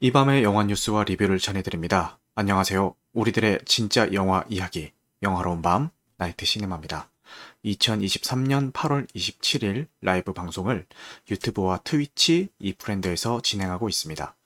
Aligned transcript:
이 0.00 0.12
밤의 0.12 0.44
영화 0.44 0.62
뉴스와 0.62 1.02
리뷰를 1.02 1.40
전해드립니다. 1.40 2.20
안녕하세요. 2.36 2.94
우리들의 3.14 3.62
진짜 3.64 4.12
영화 4.12 4.44
이야기, 4.48 4.92
영화로운 5.24 5.60
밤, 5.60 5.90
나이트 6.18 6.46
시네마입니다. 6.46 7.10
2023년 7.64 8.72
8월 8.72 9.12
27일 9.12 9.88
라이브 10.00 10.32
방송을 10.32 10.86
유튜브와 11.28 11.80
트위치, 11.82 12.48
이프렌드에서 12.60 13.40
진행하고 13.40 13.88
있습니다. 13.88 14.36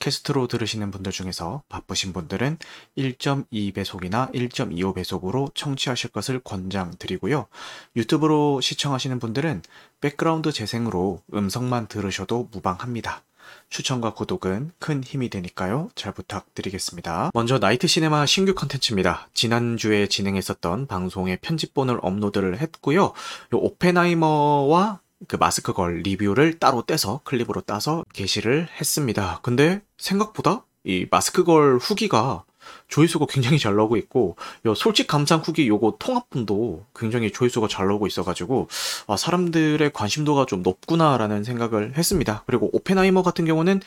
캐스트로 0.00 0.48
들으시는 0.48 0.90
분들 0.90 1.12
중에서 1.12 1.62
바쁘신 1.68 2.12
분들은 2.12 2.58
1.2배속이나 2.96 4.34
1.25배속으로 4.34 5.54
청취하실 5.54 6.10
것을 6.10 6.40
권장드리고요. 6.40 7.46
유튜브로 7.94 8.60
시청하시는 8.60 9.20
분들은 9.20 9.62
백그라운드 10.00 10.50
재생으로 10.50 11.22
음성만 11.32 11.86
들으셔도 11.86 12.48
무방합니다. 12.50 13.22
추천과 13.68 14.14
구독은 14.14 14.72
큰 14.78 15.02
힘이 15.02 15.28
되니까요. 15.28 15.90
잘 15.94 16.12
부탁드리겠습니다. 16.12 17.30
먼저 17.34 17.58
나이트 17.58 17.86
시네마 17.86 18.26
신규 18.26 18.54
컨텐츠입니다. 18.54 19.28
지난주에 19.34 20.06
진행했었던 20.06 20.86
방송의 20.86 21.38
편집본을 21.42 21.98
업로드를 22.02 22.60
했고요. 22.60 23.02
요 23.02 23.12
오펜하이머와 23.52 25.00
그 25.26 25.36
마스크 25.36 25.72
걸 25.72 25.98
리뷰를 25.98 26.58
따로 26.58 26.82
떼서 26.82 27.20
클립으로 27.24 27.62
따서 27.62 28.04
게시를 28.12 28.68
했습니다. 28.80 29.40
근데 29.42 29.82
생각보다 29.96 30.64
이 30.84 31.06
마스크 31.10 31.44
걸 31.44 31.78
후기가 31.78 32.44
조회수가 32.88 33.26
굉장히 33.28 33.58
잘 33.58 33.76
나오고 33.76 33.96
있고 33.96 34.36
요 34.66 34.74
솔직 34.74 35.06
감상 35.06 35.40
후기 35.40 35.68
요거 35.68 35.96
통합분도 35.98 36.86
굉장히 36.94 37.30
조회수가 37.32 37.68
잘 37.68 37.86
나오고 37.88 38.06
있어가지고 38.06 38.68
아, 39.06 39.16
사람들의 39.16 39.92
관심도가 39.92 40.46
좀 40.46 40.62
높구나라는 40.62 41.44
생각을 41.44 41.94
했습니다. 41.96 42.44
그리고 42.46 42.70
오펜하이머 42.72 43.22
같은 43.22 43.44
경우는 43.44 43.80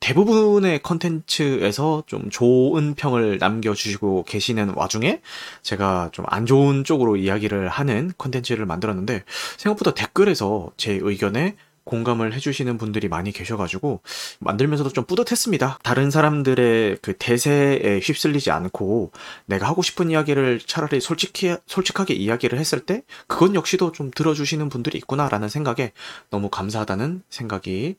대부분의 0.00 0.82
컨텐츠에서 0.82 2.04
좀 2.06 2.30
좋은 2.30 2.94
평을 2.94 3.36
남겨주시고 3.38 4.24
계시는 4.24 4.72
와중에 4.74 5.20
제가 5.62 6.08
좀 6.12 6.24
안 6.30 6.46
좋은 6.46 6.84
쪽으로 6.84 7.16
이야기를 7.16 7.68
하는 7.68 8.12
컨텐츠를 8.16 8.64
만들었는데 8.64 9.24
생각보다 9.58 9.92
댓글에서 9.92 10.70
제 10.76 10.98
의견에 11.02 11.56
공감을 11.90 12.32
해주시는 12.34 12.78
분들이 12.78 13.08
많이 13.08 13.32
계셔가지고 13.32 14.00
만들면서도 14.38 14.90
좀 14.90 15.04
뿌듯했습니다. 15.04 15.80
다른 15.82 16.10
사람들의 16.10 16.98
그 17.02 17.16
대세에 17.18 18.00
휩쓸리지 18.02 18.50
않고 18.50 19.10
내가 19.46 19.66
하고 19.66 19.82
싶은 19.82 20.10
이야기를 20.10 20.60
차라리 20.64 21.00
솔직히 21.00 21.56
솔직하게 21.66 22.14
이야기를 22.14 22.58
했을 22.58 22.80
때 22.80 23.02
그건 23.26 23.54
역시도 23.54 23.92
좀 23.92 24.10
들어주시는 24.14 24.68
분들이 24.68 24.98
있구나라는 24.98 25.48
생각에 25.48 25.92
너무 26.30 26.48
감사하다는 26.48 27.22
생각이 27.28 27.96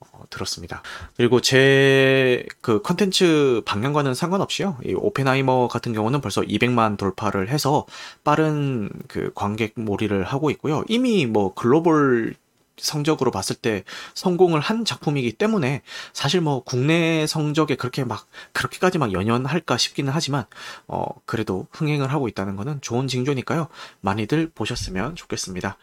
어, 0.00 0.24
들었습니다. 0.30 0.82
그리고 1.16 1.40
제 1.40 2.44
그 2.60 2.82
컨텐츠 2.82 3.62
방향과는 3.64 4.14
상관없이요. 4.14 4.78
이 4.84 4.94
오펜하이머 4.94 5.68
같은 5.68 5.92
경우는 5.92 6.20
벌써 6.20 6.42
200만 6.42 6.96
돌파를 6.96 7.48
해서 7.48 7.86
빠른 8.24 8.90
그 9.06 9.30
관객 9.36 9.74
몰이를 9.76 10.24
하고 10.24 10.50
있고요. 10.50 10.82
이미 10.88 11.26
뭐 11.26 11.54
글로벌 11.54 12.34
성적으로 12.78 13.30
봤을 13.30 13.56
때 13.56 13.84
성공을 14.14 14.60
한 14.60 14.84
작품이기 14.84 15.32
때문에 15.32 15.82
사실 16.12 16.40
뭐 16.40 16.62
국내 16.62 17.26
성적에 17.26 17.76
그렇게 17.76 18.04
막 18.04 18.26
그렇게까지 18.52 18.98
막 18.98 19.12
연연할까 19.12 19.76
싶기는 19.76 20.12
하지만 20.12 20.44
어 20.86 21.06
그래도 21.24 21.66
흥행을 21.72 22.12
하고 22.12 22.28
있다는 22.28 22.56
거는 22.56 22.80
좋은 22.80 23.08
징조니까요. 23.08 23.68
많이들 24.00 24.50
보셨으면 24.54 25.16
좋겠습니다. 25.16 25.78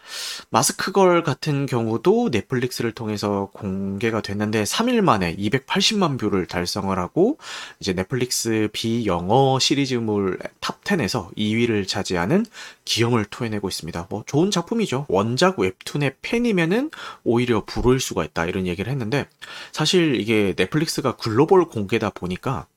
마스크걸 0.49 1.23
같은 1.23 1.65
경우도 1.65 2.29
넷플릭스를 2.31 2.91
통해서 2.91 3.49
공개가 3.53 4.21
됐는데 4.21 4.63
3일 4.63 5.01
만에 5.01 5.35
280만 5.35 6.19
뷰를 6.19 6.45
달성을 6.45 6.97
하고 6.97 7.37
이제 7.79 7.93
넷플릭스 7.93 8.69
비영어 8.71 9.59
시리즈물 9.59 10.37
탑 10.59 10.83
10에서 10.83 11.35
2위를 11.35 11.87
차지하는 11.87 12.45
기염을 12.85 13.25
토해내고 13.25 13.67
있습니다. 13.67 14.07
뭐 14.09 14.23
좋은 14.25 14.51
작품이죠. 14.51 15.05
원작 15.09 15.59
웹툰의 15.59 16.15
팬이면은 16.21 16.82
때는 16.83 16.91
오히려 17.23 17.63
불호일 17.65 17.99
수가 17.99 18.25
있다 18.25 18.45
이런 18.45 18.67
얘기를 18.67 18.91
했는데 18.91 19.27
사실 19.71 20.19
이게 20.19 20.53
넷플릭스가 20.57 21.15
글로벌 21.15 21.65
공개다 21.65 22.09
보니까 22.09 22.67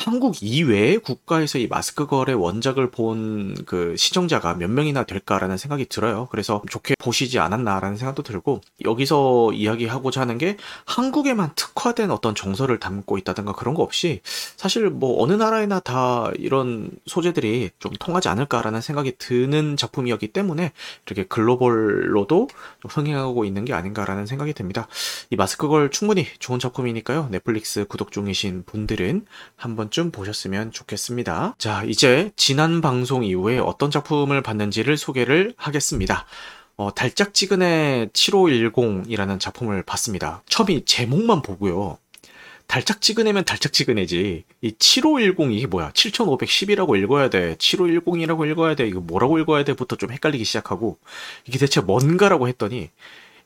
한국 0.00 0.42
이외의 0.42 0.98
국가에서 0.98 1.58
이 1.58 1.66
마스크 1.66 2.06
걸의 2.06 2.34
원작을 2.34 2.90
본 2.90 3.50
그 3.66 3.94
시청자가 3.96 4.54
몇 4.54 4.70
명이나 4.70 5.04
될까라는 5.04 5.56
생각이 5.56 5.86
들어요. 5.86 6.28
그래서 6.30 6.62
좋게 6.68 6.94
보시지 6.98 7.38
않았나라는 7.38 7.96
생각도 7.96 8.22
들고 8.22 8.60
여기서 8.84 9.52
이야기하고자 9.52 10.20
하는 10.22 10.38
게 10.38 10.56
한국에만 10.86 11.52
특화된 11.54 12.10
어떤 12.10 12.34
정서를 12.34 12.78
담고 12.78 13.18
있다든가 13.18 13.52
그런 13.52 13.74
거 13.74 13.82
없이 13.82 14.20
사실 14.56 14.90
뭐 14.90 15.22
어느 15.22 15.32
나라에나 15.32 15.80
다 15.80 16.30
이런 16.36 16.90
소재들이 17.06 17.70
좀 17.78 17.92
통하지 17.98 18.28
않을까라는 18.28 18.80
생각이 18.80 19.12
드는 19.18 19.76
작품이었기 19.76 20.28
때문에 20.28 20.72
이렇게 21.06 21.24
글로벌로도 21.24 22.48
흥행하고 22.88 23.44
있는 23.44 23.64
게 23.64 23.72
아닌가라는 23.72 24.26
생각이 24.26 24.52
듭니다. 24.52 24.88
이 25.30 25.36
마스크 25.36 25.68
걸 25.68 25.90
충분히 25.90 26.26
좋은 26.38 26.58
작품이니까요. 26.58 27.28
넷플릭스 27.30 27.84
구독 27.86 28.12
중이신 28.12 28.64
분들은 28.66 29.26
한번 29.56 29.89
번쯤 29.90 30.10
보셨으면 30.12 30.72
좋겠습니다. 30.72 31.56
자, 31.58 31.82
이제 31.84 32.30
지난 32.36 32.80
방송 32.80 33.24
이후에 33.24 33.58
어떤 33.58 33.90
작품을 33.90 34.42
봤는지를 34.42 34.96
소개를 34.96 35.52
하겠습니다. 35.56 36.26
어, 36.76 36.94
달짝지근의 36.94 38.08
7510이라는 38.08 39.38
작품을 39.38 39.82
봤습니다. 39.82 40.42
처음이 40.46 40.84
제목만 40.86 41.42
보고요. 41.42 41.98
달짝지근해면 42.68 43.44
달짝지근해지. 43.44 44.44
이 44.62 44.70
7510이 44.70 45.52
이게 45.54 45.66
뭐야? 45.66 45.90
7510이라고 45.90 46.96
읽어야 47.02 47.28
돼. 47.28 47.56
7510이라고 47.56 48.48
읽어야 48.50 48.76
돼. 48.76 48.86
이거 48.86 49.00
뭐라고 49.00 49.38
읽어야 49.40 49.64
돼?부터 49.64 49.96
좀 49.96 50.12
헷갈리기 50.12 50.44
시작하고 50.44 50.98
이게 51.46 51.58
대체 51.58 51.80
뭔가라고 51.80 52.46
했더니 52.48 52.90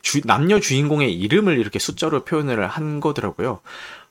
주, 0.03 0.21
남녀 0.27 0.60
주인공의 0.60 1.15
이름을 1.15 1.59
이렇게 1.59 1.78
숫자로 1.78 2.25
표현을 2.25 2.66
한 2.69 3.00
거더라고요. 3.00 3.60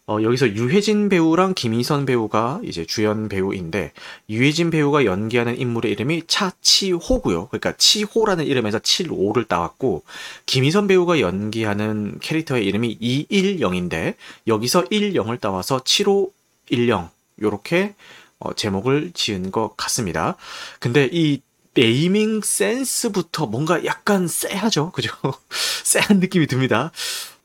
어, 0.06 0.22
여기서 0.22 0.50
유해진 0.56 1.08
배우랑 1.08 1.54
김희선 1.54 2.06
배우가 2.06 2.60
이제 2.66 2.86
주연 2.86 3.30
배우인데 3.30 3.94
유해진 4.30 4.70
배우가 4.70 5.06
연기하는 5.06 5.58
인물의 5.58 5.94
이름이 5.94 6.24
차치호고요. 6.28 7.48
그러니까 7.48 7.74
치호라는 7.78 8.46
이름에서 8.46 8.80
75를 8.80 9.48
따왔고 9.48 10.04
김희선 10.46 10.88
배우가 10.88 11.22
연기하는 11.22 12.20
캐릭터의 12.20 12.66
이름이 12.66 12.98
210인데 13.00 14.16
여기서 14.46 14.84
10을 14.90 15.40
따와서 15.40 15.82
7510 15.86 17.10
요렇게 17.42 17.96
어, 18.40 18.54
제목을 18.54 19.12
지은 19.14 19.52
것 19.52 19.78
같습니다. 19.78 20.36
근데 20.80 21.08
이 21.14 21.40
네이밍 21.76 22.42
센스부터 22.44 23.48
뭔가 23.48 23.84
약간 23.86 24.28
쎄하죠. 24.28 24.92
그죠? 24.92 25.12
쎄한 25.84 26.20
느낌이 26.20 26.46
듭니다. 26.48 26.92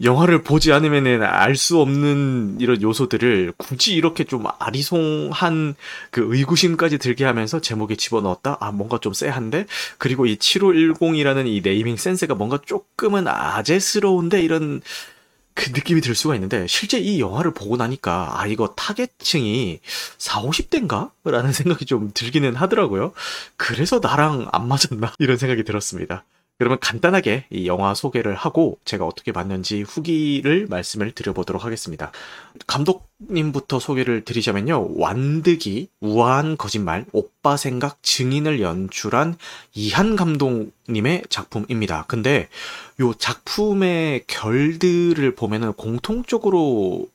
영화를 0.02 0.42
보지 0.42 0.72
않으면 0.72 1.22
알 1.22 1.56
수 1.56 1.80
없는 1.80 2.58
이런 2.60 2.80
요소들을 2.80 3.54
굳이 3.56 3.94
이렇게 3.94 4.22
좀 4.24 4.44
아리송한 4.58 5.74
그 6.10 6.26
의구심까지 6.28 6.98
들게 6.98 7.24
하면서 7.24 7.60
제목에 7.60 7.96
집어넣었다? 7.96 8.58
아, 8.60 8.70
뭔가 8.70 8.98
좀 8.98 9.12
쎄한데? 9.12 9.66
그리고 9.96 10.26
이 10.26 10.36
7510이라는 10.36 11.46
이 11.46 11.62
네이밍 11.62 11.96
센스가 11.96 12.34
뭔가 12.34 12.58
조금은 12.64 13.26
아재스러운데 13.26 14.40
이런 14.42 14.82
그 15.58 15.70
느낌이 15.70 16.00
들 16.00 16.14
수가 16.14 16.36
있는데 16.36 16.68
실제 16.68 17.00
이 17.00 17.20
영화를 17.20 17.52
보고 17.52 17.76
나니까 17.76 18.40
아 18.40 18.46
이거 18.46 18.68
타겟층이 18.76 19.80
4, 20.16 20.42
50대인가? 20.42 21.10
라는 21.24 21.50
생각이 21.52 21.84
좀 21.84 22.12
들기는 22.14 22.54
하더라고요. 22.54 23.12
그래서 23.56 23.98
나랑 24.00 24.48
안 24.52 24.68
맞았나? 24.68 25.12
이런 25.18 25.36
생각이 25.36 25.64
들었습니다. 25.64 26.22
그러면 26.58 26.78
간단하게 26.80 27.44
이 27.50 27.68
영화 27.68 27.94
소개를 27.94 28.34
하고 28.34 28.78
제가 28.84 29.06
어떻게 29.06 29.30
봤는지 29.30 29.82
후기를 29.82 30.66
말씀을 30.68 31.12
드려보도록 31.12 31.64
하겠습니다. 31.64 32.10
감독님부터 32.66 33.78
소개를 33.78 34.24
드리자면요. 34.24 34.98
완득이 34.98 35.88
우아한 36.00 36.56
거짓말, 36.56 37.04
오빠 37.12 37.56
생각 37.56 38.02
증인을 38.02 38.60
연출한 38.60 39.36
이한 39.72 40.16
감독님의 40.16 41.22
작품입니다. 41.28 42.06
근데 42.08 42.48
요 43.00 43.14
작품의 43.14 44.24
결들을 44.26 45.36
보면은 45.36 45.72
공통적으로 45.74 47.06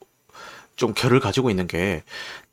좀 0.77 0.94
결을 0.94 1.19
가지고 1.19 1.50
있는 1.50 1.68
게 1.68 2.03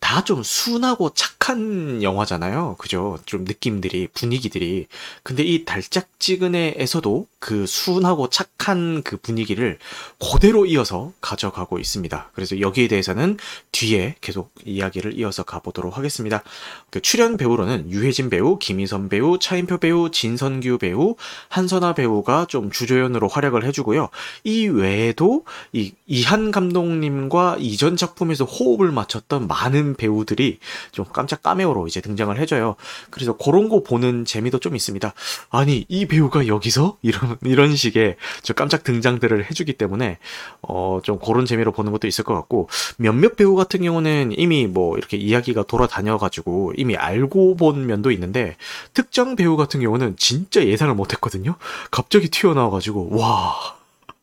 다 0.00 0.20
좀 0.22 0.42
순하고 0.42 1.10
착한 1.14 2.02
영화잖아요. 2.02 2.76
그죠? 2.78 3.18
좀 3.26 3.44
느낌들이, 3.44 4.08
분위기들이. 4.12 4.86
근데 5.22 5.42
이 5.42 5.64
달짝지근해에서도 5.64 7.26
그 7.38 7.66
순하고 7.66 8.28
착한 8.28 9.02
그 9.02 9.16
분위기를 9.16 9.78
그대로 10.18 10.66
이어서 10.66 11.12
가져가고 11.20 11.78
있습니다. 11.78 12.30
그래서 12.34 12.60
여기에 12.60 12.88
대해서는 12.88 13.38
뒤에 13.72 14.16
계속 14.20 14.52
이야기를 14.64 15.18
이어서 15.18 15.42
가보도록 15.42 15.96
하겠습니다. 15.96 16.42
그 16.90 17.00
출연 17.00 17.36
배우로는 17.36 17.90
유해진 17.90 18.30
배우, 18.30 18.58
김희선 18.58 19.08
배우, 19.08 19.38
차인표 19.38 19.78
배우, 19.78 20.10
진선규 20.10 20.78
배우, 20.78 21.16
한선아 21.48 21.94
배우가 21.94 22.44
좀 22.46 22.70
주조연으로 22.70 23.28
활약을 23.28 23.64
해주고요. 23.64 24.10
이 24.44 24.66
외에도 24.68 25.44
이 25.72 25.92
이한 26.06 26.50
감독님과 26.50 27.56
이전 27.58 27.96
작품 27.96 28.20
작품에서 28.20 28.44
호흡을 28.44 28.92
맞췄던 28.92 29.46
많은 29.46 29.89
배우들이 29.94 30.58
좀 30.92 31.04
깜짝 31.12 31.42
까메오로 31.42 31.86
이제 31.86 32.00
등장을 32.00 32.36
해줘요. 32.38 32.76
그래서 33.10 33.36
그런 33.36 33.68
거 33.68 33.82
보는 33.82 34.24
재미도 34.24 34.58
좀 34.58 34.76
있습니다. 34.76 35.12
아니 35.50 35.84
이 35.88 36.06
배우가 36.06 36.46
여기서 36.46 36.98
이런 37.02 37.36
이런 37.42 37.74
식의 37.76 38.16
저 38.42 38.52
깜짝 38.54 38.84
등장들을 38.84 39.50
해주기 39.50 39.74
때문에 39.74 40.18
어 40.62 41.00
좀 41.02 41.18
그런 41.18 41.46
재미로 41.46 41.72
보는 41.72 41.92
것도 41.92 42.06
있을 42.06 42.24
것 42.24 42.34
같고 42.34 42.68
몇몇 42.96 43.36
배우 43.36 43.54
같은 43.54 43.82
경우는 43.82 44.32
이미 44.36 44.66
뭐 44.66 44.96
이렇게 44.98 45.16
이야기가 45.16 45.64
돌아다녀가지고 45.64 46.74
이미 46.76 46.96
알고 46.96 47.56
본 47.56 47.86
면도 47.86 48.10
있는데 48.10 48.56
특정 48.94 49.36
배우 49.36 49.56
같은 49.56 49.80
경우는 49.80 50.16
진짜 50.16 50.64
예상을 50.64 50.94
못했거든요. 50.94 51.56
갑자기 51.90 52.28
튀어나와가지고 52.28 53.16
와. 53.16 53.79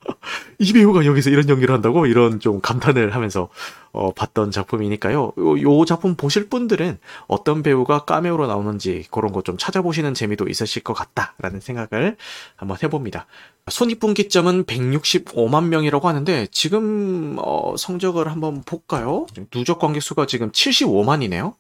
이 0.60 0.74
배우가 0.74 1.06
여기서 1.06 1.30
이런 1.30 1.50
연기를 1.50 1.74
한다고 1.74 2.06
이런 2.06 2.40
좀 2.40 2.62
감탄을 2.62 3.16
하면서 3.16 3.50
어, 3.92 4.12
봤던 4.14 4.52
작품이니까요. 4.52 5.34
요, 5.38 5.62
요, 5.62 5.86
작품 5.86 6.16
보실 6.16 6.50
분들은 6.50 7.00
어떤 7.28 7.64
배우가 7.64 8.06
까메오로 8.06 8.46
나오는지 8.48 9.06
그런 9.12 9.32
거 9.32 9.42
좀 9.48 9.58
찾아보시는 9.58 10.14
재미도 10.14 10.50
있으실 10.50 10.84
것 10.84 10.94
같다라는 10.94 11.62
생각을 11.62 12.18
한번 12.58 12.78
해봅니다. 12.84 13.28
손익분기점은 13.70 14.66
165만 14.66 15.68
명이라고 15.68 16.08
하는데 16.08 16.48
지금 16.52 17.38
어, 17.40 17.76
성적을 17.78 18.30
한번 18.30 18.62
볼까요? 18.64 19.26
누적 19.52 19.80
관객 19.80 20.02
수가 20.02 20.26
지금 20.26 20.52
75만이네요. 20.52 21.54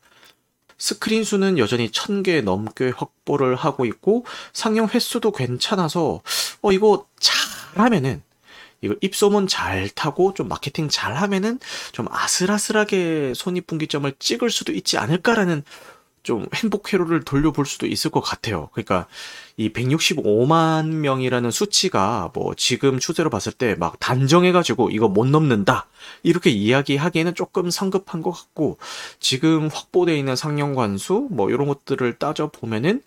스크린 0.77 1.23
수는 1.23 1.57
여전히 1.57 1.89
1000개 1.89 2.43
넘게 2.43 2.91
확보를 2.95 3.55
하고 3.55 3.85
있고 3.85 4.25
상영 4.53 4.89
횟수도 4.93 5.31
괜찮아서 5.31 6.21
어 6.61 6.71
이거 6.71 7.07
잘하면은 7.19 8.21
이거 8.81 8.95
입소문 9.01 9.47
잘 9.47 9.89
타고 9.89 10.33
좀 10.33 10.47
마케팅 10.47 10.87
잘 10.89 11.15
하면은 11.15 11.59
좀 11.91 12.07
아슬아슬하게 12.09 13.33
손익분기점을 13.35 14.11
찍을 14.19 14.49
수도 14.49 14.71
있지 14.71 14.97
않을까라는 14.97 15.63
좀 16.27 16.45
행복 16.53 16.91
회로를 16.91 17.23
돌려볼 17.23 17.65
수도 17.65 17.85
있을 17.85 18.11
것 18.11 18.19
같아요. 18.19 18.67
그러니까 18.73 19.07
이 19.55 19.69
165만 19.69 20.87
명이라는 20.87 21.51
수치가 21.51 22.31
뭐 22.33 22.53
지금 22.53 22.99
추세로 22.99 23.29
봤을 23.29 23.53
때 23.53 23.75
막 23.79 23.97
단정해가지고 24.01 24.89
이거 24.91 25.07
못 25.07 25.25
넘는다 25.25 25.87
이렇게 26.23 26.49
이야기하기에는 26.49 27.33
조금 27.33 27.69
성급한 27.69 28.21
것 28.21 28.31
같고 28.31 28.77
지금 29.21 29.69
확보되어 29.71 30.15
있는 30.15 30.35
상영 30.35 30.75
관수 30.75 31.29
뭐 31.31 31.49
이런 31.49 31.65
것들을 31.67 32.19
따져 32.19 32.49
보면은 32.51 33.01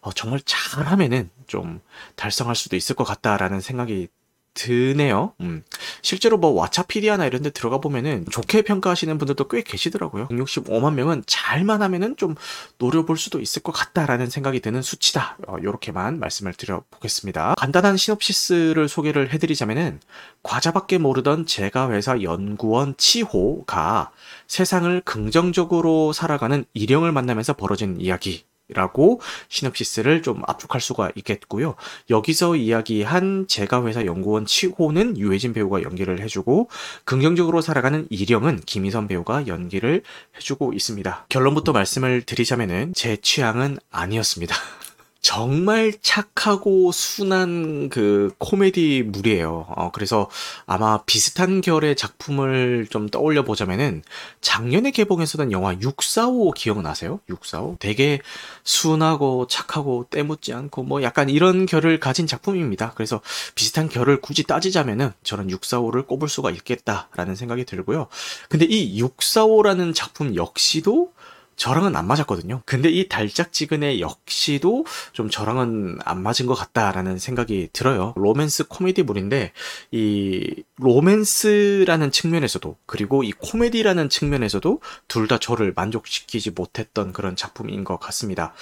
어, 0.00 0.10
정말 0.12 0.40
잘하면은 0.44 1.28
좀 1.46 1.80
달성할 2.16 2.56
수도 2.56 2.76
있을 2.76 2.96
것 2.96 3.04
같다라는 3.04 3.60
생각이 3.60 4.08
드네요. 4.54 5.32
음. 5.40 5.62
실제로 6.02 6.36
뭐 6.36 6.54
왓챠피디아나 6.64 7.26
이런 7.26 7.42
데 7.42 7.50
들어가 7.50 7.78
보면은 7.78 8.26
좋게 8.30 8.62
평가하시는 8.62 9.16
분들도 9.18 9.48
꽤 9.48 9.62
계시더라고요. 9.62 10.28
165만 10.28 10.94
명은 10.94 11.24
잘만 11.26 11.82
하면은 11.82 12.16
좀 12.16 12.34
노려볼 12.78 13.16
수도 13.16 13.40
있을 13.40 13.62
것 13.62 13.72
같다라는 13.72 14.28
생각이 14.28 14.60
드는 14.60 14.82
수치다. 14.82 15.38
어, 15.46 15.56
요렇게만 15.62 16.18
말씀을 16.18 16.52
드려보겠습니다. 16.54 17.54
간단한 17.56 17.96
시놉시스를 17.96 18.88
소개를 18.88 19.32
해드리자면은 19.32 20.00
과자밖에 20.42 20.98
모르던 20.98 21.46
제가 21.46 21.90
회사 21.90 22.20
연구원 22.22 22.94
치호가 22.96 24.10
세상을 24.48 25.00
긍정적으로 25.04 26.12
살아가는 26.12 26.64
일형을 26.74 27.12
만나면서 27.12 27.54
벌어진 27.54 28.00
이야기 28.00 28.44
라고 28.74 29.20
시놉시스를 29.48 30.22
좀 30.22 30.42
압축할 30.46 30.80
수가 30.80 31.10
있겠고요. 31.16 31.74
여기서 32.10 32.56
이야기한 32.56 33.46
제가 33.48 33.84
회사 33.86 34.04
연구원 34.04 34.46
치호는 34.46 35.18
유해진 35.18 35.52
배우가 35.52 35.82
연기를 35.82 36.20
해주고 36.20 36.68
긍정적으로 37.04 37.60
살아가는 37.60 38.06
이령은 38.10 38.60
김희선 38.66 39.08
배우가 39.08 39.46
연기를 39.46 40.02
해주고 40.36 40.72
있습니다. 40.72 41.26
결론부터 41.28 41.72
말씀을 41.72 42.22
드리자면은 42.22 42.92
제 42.94 43.16
취향은 43.16 43.78
아니었습니다. 43.90 44.54
정말 45.22 45.92
착하고 46.02 46.90
순한 46.90 47.88
그 47.90 48.34
코미디물이에요. 48.38 49.66
어, 49.68 49.90
그래서 49.92 50.28
아마 50.66 51.00
비슷한 51.04 51.60
결의 51.60 51.94
작품을 51.94 52.88
좀 52.90 53.08
떠올려 53.08 53.44
보자면은 53.44 54.02
작년에 54.40 54.90
개봉했었던 54.90 55.52
영화 55.52 55.74
645 55.80 56.50
기억나세요? 56.52 57.20
645? 57.28 57.76
되게 57.78 58.20
순하고 58.64 59.46
착하고 59.46 60.06
때묻지 60.10 60.52
않고 60.52 60.82
뭐 60.82 61.04
약간 61.04 61.30
이런 61.30 61.66
결을 61.66 62.00
가진 62.00 62.26
작품입니다. 62.26 62.92
그래서 62.96 63.20
비슷한 63.54 63.88
결을 63.88 64.20
굳이 64.20 64.42
따지자면은 64.42 65.12
저는 65.22 65.46
645를 65.46 66.04
꼽을 66.04 66.28
수가 66.28 66.50
있겠다라는 66.50 67.36
생각이 67.36 67.64
들고요. 67.64 68.08
근데 68.48 68.66
이 68.68 69.00
645라는 69.00 69.94
작품 69.94 70.34
역시도 70.34 71.12
저랑은 71.56 71.94
안 71.96 72.06
맞았거든요. 72.06 72.62
근데 72.66 72.88
이 72.90 73.08
달짝지근의 73.08 74.00
역시도 74.00 74.84
좀 75.12 75.30
저랑은 75.30 75.98
안 76.04 76.22
맞은 76.22 76.46
것 76.46 76.54
같다라는 76.54 77.18
생각이 77.18 77.68
들어요. 77.72 78.12
로맨스 78.16 78.68
코미디물인데 78.68 79.52
이 79.92 80.62
로맨스라는 80.78 82.10
측면에서도 82.10 82.76
그리고 82.86 83.22
이 83.22 83.32
코미디라는 83.32 84.08
측면에서도 84.08 84.80
둘 85.08 85.22
다 85.28 85.38
저를 85.38 85.72
만족시키지 85.76 86.50
못했던 86.50 87.12
그런 87.12 87.36
작품인 87.36 87.84
것 87.84 87.98
같습니다. 88.00 88.52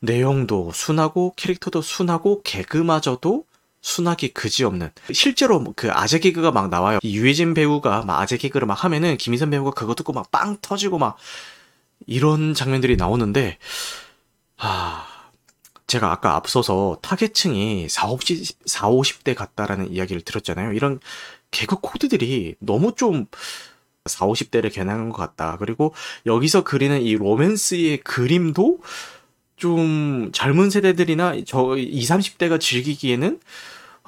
내용도 0.00 0.70
순하고 0.74 1.32
캐릭터도 1.36 1.80
순하고 1.82 2.42
개그마저도 2.42 3.44
순하기 3.82 4.34
그지없는 4.34 4.90
실제로 5.12 5.64
그 5.74 5.90
아재 5.90 6.18
개그가 6.18 6.50
막 6.50 6.68
나와요. 6.68 6.98
이 7.02 7.16
유해진 7.16 7.54
배우가 7.54 8.02
막 8.02 8.20
아재 8.20 8.36
개그를 8.36 8.66
막 8.66 8.84
하면은 8.84 9.16
김희선 9.16 9.48
배우가 9.50 9.70
그거 9.70 9.94
듣고 9.94 10.12
막 10.12 10.30
빵 10.30 10.58
터지고 10.60 10.98
막 10.98 11.16
이런 12.06 12.54
장면들이 12.54 12.96
나오는데, 12.96 13.58
아, 14.56 15.06
제가 15.86 16.12
아까 16.12 16.36
앞서서 16.36 16.98
타겟층이 17.02 17.88
4, 17.88 18.10
50, 18.10 18.46
4, 18.64 18.88
50대 18.88 19.34
같다라는 19.34 19.92
이야기를 19.92 20.22
들었잖아요. 20.22 20.72
이런 20.72 21.00
개그 21.50 21.76
코드들이 21.80 22.54
너무 22.60 22.94
좀 22.94 23.26
4, 24.06 24.26
50대를 24.26 24.72
겨냥한 24.72 25.10
것 25.10 25.16
같다. 25.16 25.56
그리고 25.58 25.92
여기서 26.26 26.62
그리는 26.62 27.00
이 27.02 27.14
로맨스의 27.14 27.98
그림도 27.98 28.78
좀 29.56 30.30
젊은 30.32 30.70
세대들이나 30.70 31.34
저 31.46 31.76
20, 31.76 32.10
30대가 32.10 32.60
즐기기에는 32.60 33.40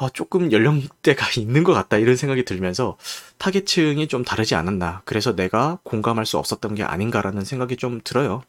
어, 0.03 0.09
조금 0.11 0.51
연령대가 0.51 1.27
있는 1.39 1.63
것 1.63 1.73
같다 1.73 1.97
이런 1.97 2.17
생각이 2.17 2.45
들면서 2.45 2.97
타겟층이 3.39 4.09
좀 4.09 4.25
다르지 4.25 4.57
않았나 4.57 5.03
그래서 5.05 5.37
내가 5.37 5.79
공감할 5.85 6.27
수 6.27 6.39
없었던 6.39 6.75
게 6.75 6.83
아닌가라는 6.83 7.45
생각이 7.45 7.77
좀 7.77 8.01
들어요. 8.03 8.43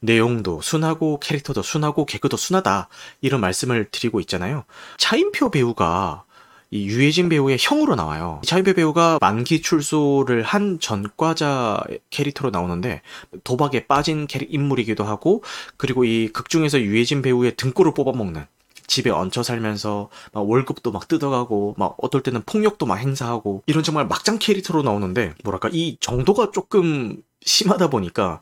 내용도 0.00 0.62
순하고 0.62 1.20
캐릭터도 1.20 1.60
순하고 1.60 2.06
개그도 2.06 2.38
순하다 2.38 2.88
이런 3.20 3.42
말씀을 3.42 3.88
드리고 3.90 4.20
있잖아요. 4.20 4.64
차인표 4.96 5.50
배우가 5.50 6.24
이 6.70 6.86
유해진 6.86 7.28
배우의 7.28 7.58
형으로 7.60 7.96
나와요. 7.96 8.40
차인표 8.44 8.72
배우가 8.72 9.18
만기 9.20 9.60
출소를 9.60 10.42
한 10.42 10.78
전과자 10.80 11.82
캐릭터로 12.08 12.50
나오는데 12.50 13.02
도박에 13.44 13.86
빠진 13.86 14.26
캐릭 14.26 14.54
인물이기도 14.54 15.04
하고 15.04 15.42
그리고 15.76 16.04
이 16.04 16.30
극 16.32 16.48
중에서 16.48 16.80
유해진 16.80 17.20
배우의 17.20 17.56
등골을 17.56 17.92
뽑아먹는 17.92 18.46
집에 18.90 19.08
얹혀 19.08 19.44
살면서 19.44 20.10
막 20.32 20.50
월급도 20.50 20.90
막 20.90 21.06
뜯어가고 21.06 21.76
막 21.78 21.94
어떨 21.98 22.24
때는 22.24 22.42
폭력도 22.44 22.86
막 22.86 22.96
행사하고 22.96 23.62
이런 23.66 23.84
정말 23.84 24.08
막장 24.08 24.40
캐릭터로 24.40 24.82
나오는데 24.82 25.34
뭐랄까 25.44 25.70
이 25.72 25.96
정도가 26.00 26.50
조금 26.50 27.22
심하다 27.40 27.88
보니까 27.88 28.40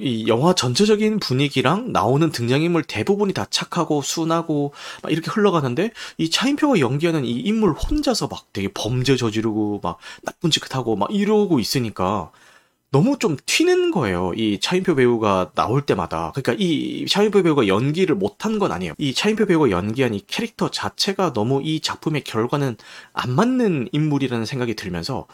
이 0.00 0.26
영화 0.26 0.52
전체적인 0.52 1.20
분위기랑 1.20 1.92
나오는 1.92 2.28
등장인물 2.32 2.82
대부분이 2.82 3.34
다 3.34 3.46
착하고 3.48 4.02
순하고 4.02 4.72
막 5.00 5.12
이렇게 5.12 5.30
흘러가는데 5.30 5.92
이 6.18 6.28
차인표가 6.28 6.80
연기하는 6.80 7.24
이 7.24 7.30
인물 7.30 7.70
혼자서 7.70 8.26
막 8.26 8.52
되게 8.52 8.68
범죄 8.74 9.16
저지르고 9.16 9.78
막 9.80 9.98
나쁜 10.24 10.50
짓 10.50 10.74
하고 10.74 10.96
막 10.96 11.08
이러고 11.14 11.60
있으니까 11.60 12.32
너무 12.92 13.18
좀 13.18 13.38
튀는 13.46 13.90
거예요. 13.90 14.32
이 14.36 14.60
차인표 14.60 14.94
배우가 14.94 15.50
나올 15.54 15.80
때마다. 15.80 16.30
그러니까 16.34 16.54
이 16.58 17.06
차인표 17.08 17.42
배우가 17.42 17.66
연기를 17.66 18.14
못한 18.14 18.58
건 18.58 18.70
아니에요. 18.70 18.92
이 18.98 19.14
차인표 19.14 19.46
배우가 19.46 19.70
연기한 19.70 20.12
이 20.12 20.22
캐릭터 20.26 20.70
자체가 20.70 21.32
너무 21.32 21.62
이 21.64 21.80
작품의 21.80 22.22
결과는 22.22 22.76
안 23.14 23.30
맞는 23.30 23.88
인물이라는 23.92 24.44
생각이 24.44 24.76
들면서 24.76 25.26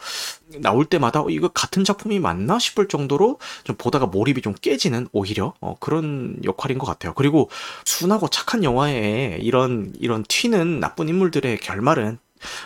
나올 0.59 0.85
때마다 0.85 1.21
어, 1.21 1.29
이거 1.29 1.49
같은 1.49 1.83
작품이 1.83 2.19
맞나 2.19 2.59
싶을 2.59 2.87
정도로 2.87 3.39
좀 3.65 3.75
보다가 3.75 4.05
몰입이 4.05 4.41
좀 4.41 4.53
깨지는 4.53 5.09
오히려 5.11 5.53
어, 5.59 5.75
그런 5.81 6.37
역할인 6.45 6.77
것 6.77 6.85
같아요. 6.85 7.13
그리고 7.13 7.49
순하고 7.83 8.29
착한 8.29 8.63
영화에 8.63 9.39
이런 9.41 9.91
이런 9.99 10.23
튀는 10.23 10.79
나쁜 10.79 11.09
인물들의 11.09 11.57
결말은 11.57 12.19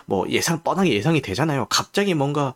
뭐 0.06 0.26
예상 0.30 0.64
뻔하게 0.64 0.94
예상이 0.94 1.22
되잖아요. 1.22 1.68
갑자기 1.70 2.14
뭔가 2.14 2.54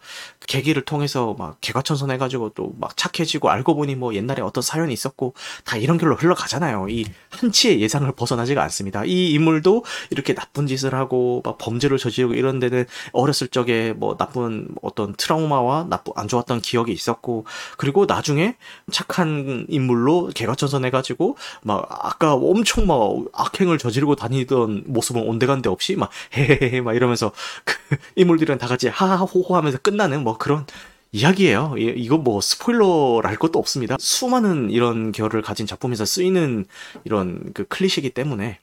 계기를 0.48 0.84
통해서 0.86 1.36
막 1.38 1.58
개과천선 1.62 2.12
해가지고 2.12 2.50
또 2.52 2.68
막 2.80 2.96
착해지고 2.96 3.50
알고 3.50 3.76
보니 3.76 3.96
뭐 3.96 4.14
옛날에 4.14 4.42
어떤 4.42 4.62
사연이 4.62 4.94
있었고 4.94 5.34
다 5.64 5.78
이런 5.78 5.98
길로 5.98 6.16
흘러가잖아요. 6.16 6.88
이 6.90 7.06
한치의 7.30 7.82
예상을 7.82 8.10
벗어나지가 8.14 8.62
않습니다. 8.64 9.04
이 9.06 9.32
인물도 9.32 9.84
이렇게 10.10 10.34
나쁜 10.34 10.68
짓을 10.68 10.94
하고 10.94 11.42
막 11.44 11.58
범죄를 11.58 11.98
저지르고 11.98 12.34
이런 12.34 12.60
데는 12.60 12.86
어렸을 13.14 13.48
적에 13.48 13.94
뭐 13.94 14.16
나쁜 14.18 14.68
어떤 14.82 15.14
트라우마와 15.16 15.88
나쁜 15.90 16.14
안 16.16 16.28
좋았던 16.28 16.62
기억이 16.62 16.92
있었고 16.92 17.46
그리고 17.78 18.06
나중에 18.06 18.56
착한 18.92 19.66
인물로 19.70 20.32
개과천선 20.36 20.86
해가지고 20.86 21.38
막 21.64 21.88
아까 21.90 22.34
엄청 22.34 22.86
막 22.88 22.98
악행을 23.34 23.78
저지르고 23.78 24.16
다니던 24.16 24.84
모습은 24.88 25.22
온데간데 25.24 25.70
없이 25.70 25.96
막 25.96 26.10
헤헤헤 26.36 26.82
막 26.82 26.96
이 26.96 27.00
러면서 27.08 27.32
그 27.64 27.76
인물들이랑 28.16 28.58
다 28.58 28.68
같이 28.68 28.88
하하호호 28.88 29.56
하면서 29.56 29.78
끝나는 29.78 30.24
뭐 30.24 30.38
그런 30.38 30.66
이야기예요. 31.12 31.76
이거 31.78 32.18
뭐 32.18 32.42
스포일러랄 32.42 33.38
것도 33.38 33.60
없습니다. 33.60 33.96
수많은 34.00 34.70
이런 34.72 35.12
결을 35.12 35.42
가진 35.42 35.66
작품에서 35.66 36.06
쓰이는 36.06 36.66
이런 37.06 37.54
그 37.54 37.66
클리셰이기 37.66 38.12
때문에 38.12 38.60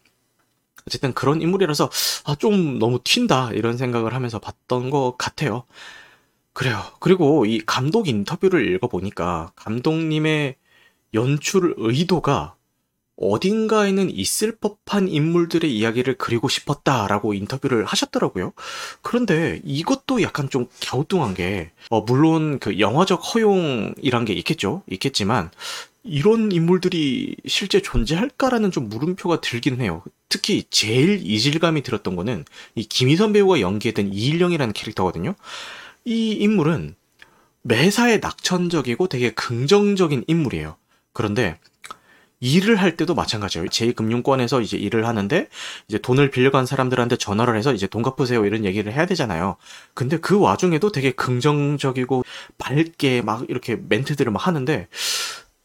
어쨌든 0.87 1.15
그런 1.15 1.41
인물이라서 1.41 1.91
아, 2.27 2.35
좀 2.35 2.79
너무 2.79 2.99
튄다 2.99 3.57
이런 3.57 3.77
생각을 3.77 4.15
하면서 4.15 4.39
봤던 4.39 4.91
것 4.91 5.17
같아요. 5.19 5.65
그래요. 6.53 6.81
그리고 7.01 7.47
이 7.47 7.61
감독 7.65 8.07
인터뷰를 8.07 8.75
읽어보니까 8.75 9.53
감독님의 9.57 10.57
연출 11.15 11.75
의도가 11.79 12.55
어딘가에는 13.17 14.11
있을 14.11 14.57
법한 14.57 15.09
인물들의 15.09 15.75
이야기를 15.75 16.17
그리고 16.19 16.49
싶었다라고 16.49 17.35
인터뷰를 17.35 17.85
하셨더라고요. 17.85 18.53
그런데 19.03 19.61
이것도 19.65 20.23
약간 20.23 20.51
좀 20.51 20.67
갸우뚱한 20.85 21.35
게, 21.35 21.71
어, 21.91 22.01
물론 22.01 22.59
그 22.59 22.79
영화적 22.79 23.21
허용이란 23.35 24.25
게 24.25 24.33
있겠죠. 24.33 24.83
있겠지만, 24.91 25.51
이런 26.03 26.53
인물들이 26.53 27.35
실제 27.47 27.81
존재할까라는 27.81 28.71
좀 28.71 28.89
물음표가 28.91 29.41
들기는 29.41 29.81
해요. 29.81 30.03
특히 30.29 30.65
제일 30.69 31.21
이질감이 31.25 31.83
들었던 31.83 32.15
거는 32.15 32.45
이 32.75 32.85
김희선 32.85 33.33
배우가 33.33 33.61
연기했던 33.61 34.13
이일령이라는 34.13 34.75
캐릭터거든요. 34.75 35.35
이 36.05 36.33
인물은 36.33 36.97
매사에 37.63 38.19
낙천적이고 38.19 39.09
되게 39.09 39.31
긍정적인 39.31 40.25
인물이에요. 40.27 40.77
그런데 41.15 41.59
일을 42.45 42.77
할 42.77 42.95
때도 42.97 43.15
마찬가지예요. 43.15 43.69
제2금융권에서 43.69 44.63
이제 44.63 44.77
일을 44.77 45.07
하는데 45.07 45.49
이제 45.89 45.99
돈을 45.99 46.31
빌려간 46.31 46.67
사람들한테 46.67 47.17
전화를 47.17 47.57
해서 47.57 47.73
이제 47.73 47.87
돈 47.87 48.03
갚으세요 48.03 48.45
이런 48.45 48.67
얘기를 48.67 48.93
해야 48.93 49.07
되잖아요. 49.07 49.57
근데 49.95 50.19
그 50.19 50.39
와중에도 50.39 50.93
되게 50.93 51.11
긍정적이고 51.13 52.23
밝게 52.59 53.23
막 53.23 53.47
이렇게 53.49 53.79
멘트들을 53.89 54.31
막 54.31 54.47
하는데 54.47 54.89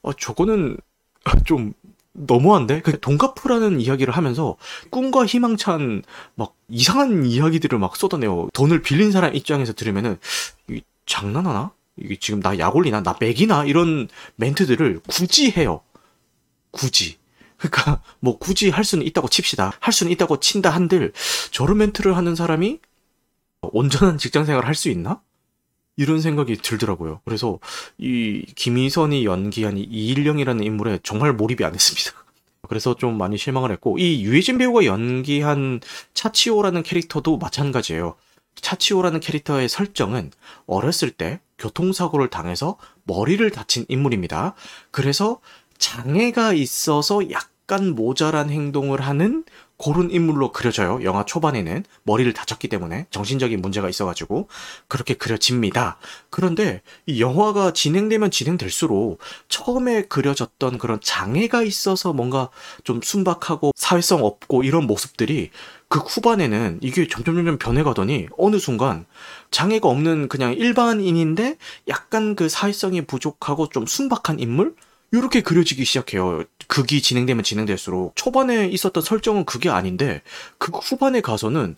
어 0.03 0.13
저거는 0.13 0.77
좀 1.45 1.73
너무한데? 2.13 2.81
그 2.81 2.97
돈갚으라는 2.99 3.81
이야기를 3.81 4.15
하면서 4.15 4.55
꿈과 4.89 5.25
희망찬 5.25 6.03
막 6.35 6.55
이상한 6.69 7.25
이야기들을 7.25 7.77
막 7.77 7.95
쏟아내요. 7.97 8.49
돈을 8.53 8.81
빌린 8.81 9.11
사람 9.11 9.35
입장에서 9.35 9.73
들으면은 9.73 10.17
이 10.69 10.81
장난하나? 11.05 11.71
이게 11.97 12.15
지금 12.17 12.39
나 12.41 12.57
약 12.57 12.75
올리나? 12.77 13.03
나 13.03 13.15
맥이나? 13.19 13.65
이런 13.65 14.07
멘트들을 14.37 15.01
굳이 15.07 15.51
해요. 15.51 15.81
굳이. 16.71 17.17
그러니까 17.57 18.01
뭐 18.19 18.37
굳이 18.37 18.69
할 18.69 18.83
수는 18.83 19.05
있다고 19.05 19.27
칩시다. 19.29 19.73
할 19.79 19.93
수는 19.93 20.11
있다고 20.11 20.39
친다 20.39 20.69
한들 20.69 21.13
저런 21.51 21.77
멘트를 21.77 22.15
하는 22.17 22.35
사람이 22.35 22.79
온전한 23.61 24.17
직장 24.17 24.45
생활을 24.45 24.67
할 24.67 24.75
수 24.75 24.89
있나? 24.89 25.21
이런 25.97 26.21
생각이 26.21 26.55
들더라고요. 26.55 27.19
그래서 27.25 27.59
이 27.97 28.45
김희선이 28.55 29.25
연기한 29.25 29.77
이 29.77 29.81
이일령이라는 29.81 30.63
인물에 30.63 30.99
정말 31.03 31.33
몰입이 31.33 31.65
안 31.65 31.73
했습니다. 31.73 32.11
그래서 32.69 32.95
좀 32.95 33.17
많이 33.17 33.37
실망을 33.37 33.69
했고 33.71 33.97
이 33.97 34.23
유해진 34.23 34.57
배우가 34.57 34.85
연기한 34.85 35.81
차치오라는 36.13 36.83
캐릭터도 36.83 37.37
마찬가지예요. 37.37 38.15
차치오라는 38.55 39.19
캐릭터의 39.19 39.67
설정은 39.67 40.31
어렸을 40.67 41.11
때 41.11 41.41
교통사고를 41.57 42.29
당해서 42.29 42.77
머리를 43.03 43.49
다친 43.51 43.85
인물입니다. 43.89 44.55
그래서 44.91 45.41
장애가 45.79 46.53
있어서 46.53 47.31
약간 47.31 47.95
모자란 47.95 48.49
행동을 48.49 49.01
하는 49.01 49.43
그런 49.81 50.11
인물로 50.11 50.51
그려져요. 50.51 50.99
영화 51.03 51.23
초반에는 51.23 51.85
머리를 52.03 52.31
다쳤기 52.33 52.67
때문에 52.67 53.07
정신적인 53.11 53.61
문제가 53.61 53.87
있어가지고 53.87 54.49
그렇게 54.89 55.13
그려집니다. 55.13 55.97
그런데 56.29 56.81
이 57.05 57.21
영화가 57.21 57.71
진행되면 57.71 58.29
진행될수록 58.29 59.19
처음에 59.47 60.03
그려졌던 60.03 60.79
그런 60.79 60.99
장애가 61.01 61.63
있어서 61.63 62.11
뭔가 62.11 62.49
좀 62.83 62.99
순박하고 63.01 63.71
사회성 63.73 64.25
없고 64.25 64.63
이런 64.63 64.85
모습들이 64.85 65.49
그 65.87 65.99
후반에는 65.99 66.79
이게 66.81 67.07
점점 67.07 67.35
점점 67.35 67.57
변해가더니 67.57 68.27
어느 68.37 68.59
순간 68.59 69.05
장애가 69.51 69.87
없는 69.87 70.27
그냥 70.27 70.53
일반인인데 70.53 71.57
약간 71.87 72.35
그 72.35 72.49
사회성이 72.49 73.03
부족하고 73.03 73.69
좀 73.69 73.85
순박한 73.85 74.39
인물? 74.39 74.75
이렇게 75.11 75.41
그려지기 75.41 75.85
시작해요. 75.85 76.43
극이 76.67 77.01
진행되면 77.01 77.43
진행될수록 77.43 78.15
초반에 78.15 78.67
있었던 78.67 79.01
설정은 79.01 79.45
그게 79.45 79.69
아닌데 79.69 80.21
그 80.59 80.71
후반에 80.71 81.21
가서는 81.21 81.75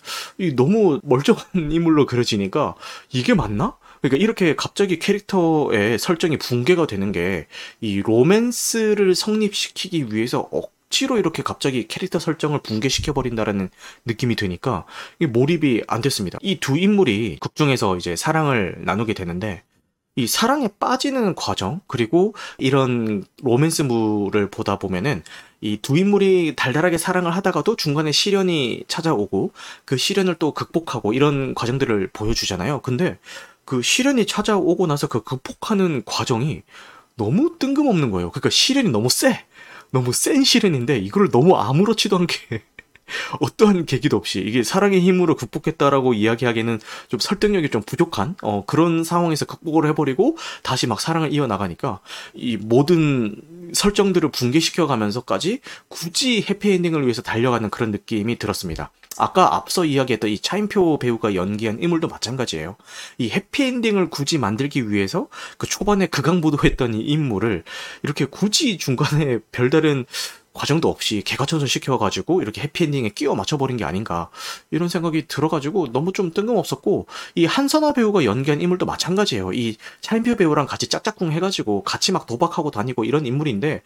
너무 0.56 1.00
멀쩡한 1.04 1.46
인물로 1.72 2.06
그려지니까 2.06 2.76
이게 3.12 3.34
맞나? 3.34 3.78
그러니까 4.02 4.22
이렇게 4.22 4.56
갑자기 4.56 4.98
캐릭터의 5.00 5.98
설정이 6.00 6.38
붕괴가 6.38 6.88
되는 6.88 7.12
게 7.12 7.48
이 7.82 8.02
로맨스를 8.02 9.16
성립시키기 9.16 10.08
위해서 10.14 10.48
억지로 10.52 11.18
이렇게 11.18 11.42
갑자기 11.44 11.88
캐릭터 11.88 12.20
설정을 12.20 12.60
붕괴시켜 12.64 13.14
버린다라는 13.14 13.70
느낌이 14.06 14.36
드니까 14.36 14.86
몰입이 15.20 15.84
안 15.88 16.02
됐습니다. 16.02 16.38
이 16.42 16.60
두 16.60 16.78
인물이 16.78 17.38
극 17.40 17.56
중에서 17.56 17.96
이제 17.98 18.16
사랑을 18.16 18.76
나누게 18.80 19.14
되는데 19.14 19.64
이 20.16 20.28
사랑에 20.28 20.68
빠지는 20.80 21.36
과정 21.36 21.80
그리고 21.88 22.36
이런 22.58 23.24
로맨스물을 23.44 24.50
보다 24.50 24.78
보면은 24.78 25.24
이 25.62 25.78
두 25.82 25.98
인물이 25.98 26.56
달달하게 26.58 26.98
사랑을 26.98 27.36
하다가도 27.36 27.76
중간에 27.76 28.12
시련이 28.12 28.84
찾아오고 28.88 29.52
그 29.86 29.96
시련을 29.96 30.36
또 30.36 30.54
극복하고 30.54 31.14
이런 31.14 31.54
과정들을 31.54 32.10
보여주잖아요. 32.14 32.82
근데 32.82 33.18
그 33.64 33.82
시련이 33.82 34.26
찾아오고 34.26 34.88
나서 34.88 35.08
그 35.08 35.24
극복하는 35.24 36.02
과정이 36.06 36.64
너무 37.16 37.58
뜬금없는 37.60 38.10
거예요. 38.12 38.32
그러니까 38.32 38.50
시련이 38.50 38.90
너무 38.90 39.10
세. 39.10 39.46
너무 39.92 40.14
센 40.14 40.44
시련인데 40.44 40.98
이걸 41.00 41.30
너무 41.30 41.56
아무렇지도 41.58 42.18
않게 42.18 42.64
어떠한 43.40 43.86
계기도 43.86 44.18
없이 44.18 44.40
이게 44.40 44.64
사랑의 44.64 45.02
힘으로 45.02 45.36
극복했다라고 45.36 46.14
이야기하기에는 46.14 46.80
좀 47.08 47.20
설득력이 47.20 47.70
좀 47.70 47.82
부족한 47.82 48.36
어, 48.42 48.64
그런 48.66 49.04
상황에서 49.04 49.46
극복을 49.46 49.88
해버리고 49.90 50.38
다시 50.64 50.88
막 50.88 51.02
사랑을 51.02 51.34
이어나가니까 51.34 52.00
이 52.34 52.58
모든 52.58 53.36
설정들을 53.74 54.32
붕괴시켜 54.32 54.88
가면서까지 54.88 55.60
굳이 55.88 56.46
해피엔딩을 56.50 57.04
위해서 57.04 57.22
달려가는 57.22 57.70
그런 57.70 57.92
느낌이 57.92 58.38
들었습니다. 58.38 58.92
아까 59.18 59.56
앞서 59.56 59.84
이야기했던 59.84 60.30
이 60.30 60.40
차인표 60.40 60.98
배우가 60.98 61.36
연기한 61.36 61.82
인물도 61.82 62.08
마찬가지예요. 62.08 62.76
이 63.18 63.30
해피엔딩을 63.30 64.10
굳이 64.10 64.38
만들기 64.38 64.90
위해서 64.90 65.28
그 65.58 65.68
초반에 65.68 66.08
극강부도했던 66.08 66.94
이 66.94 67.02
인물을 67.02 67.64
이렇게 68.04 68.26
굳이 68.26 68.78
중간에 68.78 69.40
별다른 69.52 70.06
과정도 70.54 70.90
없이 70.90 71.22
개가천선 71.26 71.68
시켜가지고 71.68 72.42
이렇게 72.42 72.62
해피엔딩에 72.62 73.10
끼워 73.10 73.36
맞춰버린 73.36 73.78
게 73.78 73.86
아닌가 73.86 74.30
이런 74.70 74.90
생각이 74.90 75.28
들어가지고 75.28 75.92
너무 75.92 76.12
좀 76.12 76.32
뜬금없었고 76.32 77.08
이 77.36 77.46
한선아 77.46 77.94
배우가 77.94 78.26
연기한 78.26 78.62
인물도 78.62 78.86
마찬가지예요. 78.86 79.54
이 79.54 79.78
차인표 80.02 80.36
배우랑 80.36 80.68
같이 80.68 80.88
짝짝꿍 80.88 81.32
해가지고 81.32 81.84
같이 81.84 82.12
막 82.12 82.26
도박하고 82.26 82.72
다니고 82.72 83.06
이런 83.06 83.26
인물인데 83.26 83.82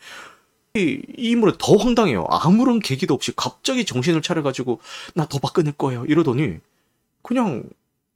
이, 0.76 1.02
이 1.18 1.30
인물은 1.30 1.56
더 1.60 1.76
황당해요. 1.76 2.26
아무런 2.30 2.80
계기도 2.80 3.14
없이 3.14 3.32
갑자기 3.36 3.86
정신을 3.86 4.22
차려가지고 4.22 4.80
나 5.14 5.26
도박 5.26 5.54
끊을 5.54 5.72
거예요 5.74 6.06
이러더니 6.06 6.58
그냥 7.22 7.64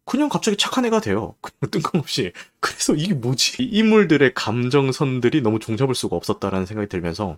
그냥 0.05 0.27
갑자기 0.27 0.57
착한 0.57 0.85
애가 0.85 1.01
돼요. 1.01 1.35
그냥 1.41 1.69
뜬금없이. 1.69 2.33
그래서 2.59 2.95
이게 2.95 3.13
뭐지? 3.13 3.61
인물들의 3.63 4.33
감정선들이 4.33 5.41
너무 5.41 5.59
종잡을 5.59 5.93
수가 5.93 6.15
없었다라는 6.15 6.65
생각이 6.65 6.89
들면서 6.89 7.37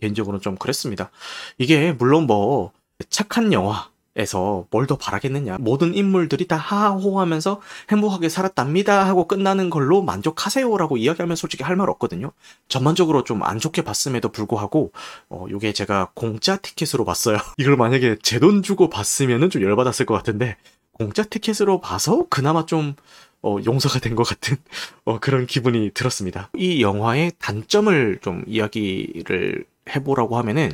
개인적으로는 0.00 0.40
좀 0.40 0.56
그랬습니다. 0.56 1.10
이게 1.58 1.92
물론 1.92 2.24
뭐 2.26 2.72
착한 3.08 3.52
영화 3.52 3.88
에서 4.16 4.66
뭘 4.70 4.86
더 4.88 4.96
바라겠느냐. 4.98 5.58
모든 5.60 5.94
인물들이 5.94 6.48
다 6.48 6.56
하하호하면서 6.56 7.60
행복하게 7.90 8.28
살았답니다 8.28 9.06
하고 9.06 9.28
끝나는 9.28 9.70
걸로 9.70 10.02
만족하세요라고 10.02 10.96
이야기하면 10.96 11.36
솔직히 11.36 11.62
할 11.62 11.76
말 11.76 11.88
없거든요. 11.90 12.32
전반적으로 12.68 13.22
좀 13.22 13.42
안 13.44 13.60
좋게 13.60 13.82
봤음에도 13.82 14.30
불구하고 14.32 14.90
어 15.30 15.46
요게 15.48 15.72
제가 15.74 16.10
공짜 16.14 16.56
티켓으로 16.56 17.04
봤어요. 17.04 17.38
이걸 17.56 17.76
만약에 17.76 18.16
제 18.22 18.40
돈 18.40 18.62
주고 18.64 18.90
봤으면은 18.90 19.48
좀 19.48 19.62
열받았을 19.62 20.06
것 20.06 20.14
같은데 20.14 20.56
공짜 20.92 21.22
티켓으로 21.22 21.80
봐서 21.80 22.26
그나마 22.28 22.66
좀 22.66 22.94
어, 23.42 23.58
용서가 23.64 24.00
된 24.00 24.16
것 24.16 24.24
같은 24.24 24.56
어, 25.04 25.18
그런 25.20 25.46
기분이 25.46 25.92
들었습니다. 25.94 26.50
이 26.56 26.82
영화의 26.82 27.32
단점을 27.38 28.18
좀 28.22 28.42
이야기를 28.48 29.64
해보라고 29.88 30.36
하면은 30.38 30.72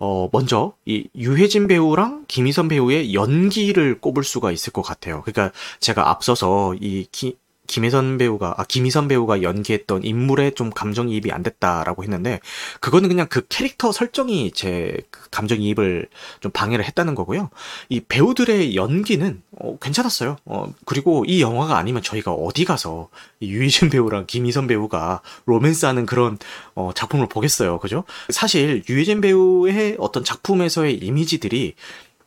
어, 0.00 0.28
먼저, 0.32 0.74
이 0.84 1.08
유해진 1.16 1.66
배우랑 1.66 2.26
김희선 2.28 2.68
배우의 2.68 3.14
연기를 3.14 4.00
꼽을 4.00 4.22
수가 4.22 4.52
있을 4.52 4.72
것 4.72 4.82
같아요. 4.82 5.22
그러니까 5.22 5.52
제가 5.80 6.08
앞서서 6.08 6.74
이 6.80 7.06
기, 7.10 7.36
김혜선 7.68 8.18
배우가 8.18 8.54
아 8.56 8.64
김희선 8.64 9.06
배우가 9.06 9.42
연기했던 9.42 10.02
인물에 10.02 10.50
좀 10.50 10.70
감정이입이 10.70 11.30
안 11.30 11.44
됐다라고 11.44 12.02
했는데 12.02 12.40
그거는 12.80 13.08
그냥 13.08 13.28
그 13.30 13.46
캐릭터 13.48 13.92
설정이 13.92 14.50
제그 14.50 15.30
감정이입을 15.30 16.08
좀 16.40 16.50
방해를 16.50 16.84
했다는 16.84 17.14
거고요. 17.14 17.50
이 17.88 18.00
배우들의 18.00 18.74
연기는 18.74 19.40
어, 19.60 19.78
괜찮았어요. 19.78 20.38
어, 20.46 20.72
그리고 20.84 21.24
이 21.26 21.40
영화가 21.40 21.76
아니면 21.76 22.02
저희가 22.02 22.32
어디 22.32 22.64
가서 22.64 23.08
유희진 23.42 23.90
배우랑 23.90 24.24
김희선 24.26 24.66
배우가 24.66 25.20
로맨스하는 25.46 26.06
그런 26.06 26.38
어, 26.74 26.90
작품을 26.94 27.28
보겠어요. 27.28 27.78
그죠? 27.78 28.04
사실 28.30 28.82
유희진 28.88 29.20
배우의 29.20 29.96
어떤 29.98 30.24
작품에서의 30.24 30.96
이미지들이 30.96 31.74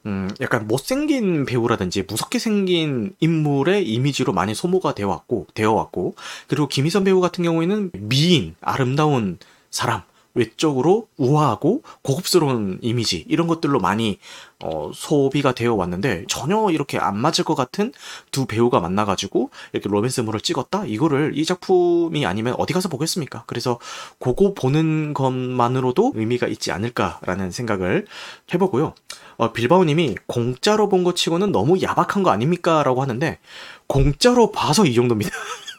음, 0.06 0.30
약간 0.42 0.68
못생긴 0.68 1.46
배우라든지 1.46 2.04
무섭게 2.08 2.40
생긴 2.40 3.16
인물의 3.20 3.88
이미지로 3.88 4.34
많이 4.34 4.56
소모가 4.56 4.96
되어 4.96 5.08
왔고, 5.08 5.48
되어 5.54 5.74
왔고, 5.74 6.16
그리고 6.48 6.68
김희선 6.68 7.04
배우 7.04 7.22
같은 7.22 7.44
경우에는 7.44 7.92
미인, 7.94 8.56
아름다운 8.62 9.38
사람, 9.70 10.02
외적으로 10.34 11.08
우아하고 11.18 11.84
고급스러운 12.04 12.80
이미지 12.82 13.26
이런 13.28 13.48
것들로 13.48 13.80
많이 13.80 14.20
어, 14.64 14.92
소비가 14.94 15.54
되어 15.54 15.74
왔는데 15.74 16.26
전혀 16.28 16.70
이렇게 16.72 16.98
안 16.98 17.18
맞을 17.18 17.44
것 17.44 17.56
같은 17.56 17.92
두 18.32 18.46
배우가 18.46 18.80
만나가지고 18.80 19.50
이렇게 19.74 19.90
로맨스물을 19.90 20.40
찍었다 20.42 20.86
이거를 20.86 21.34
이 21.36 21.46
작품이 21.46 22.26
아니면 22.26 22.56
어디 22.58 22.74
가서 22.74 22.90
보겠습니까? 22.90 23.44
그래서 23.48 23.80
그거 24.20 24.54
보는 24.54 25.14
것만으로도 25.14 26.14
의미가 26.16 26.48
있지 26.48 26.72
않을까라는 26.72 27.52
생각을 27.52 28.06
해보고요. 28.54 28.94
어, 29.38 29.52
빌바오님이 29.54 30.18
공짜로 30.28 30.88
본것 30.88 31.16
치고는 31.16 31.52
너무 31.52 31.82
야박한 31.82 32.22
거 32.22 32.30
아닙니까?라고 32.30 33.02
하는데 33.02 33.40
공짜로 33.88 34.52
봐서 34.52 34.86
이 34.86 34.94
정도입니다. 34.94 35.32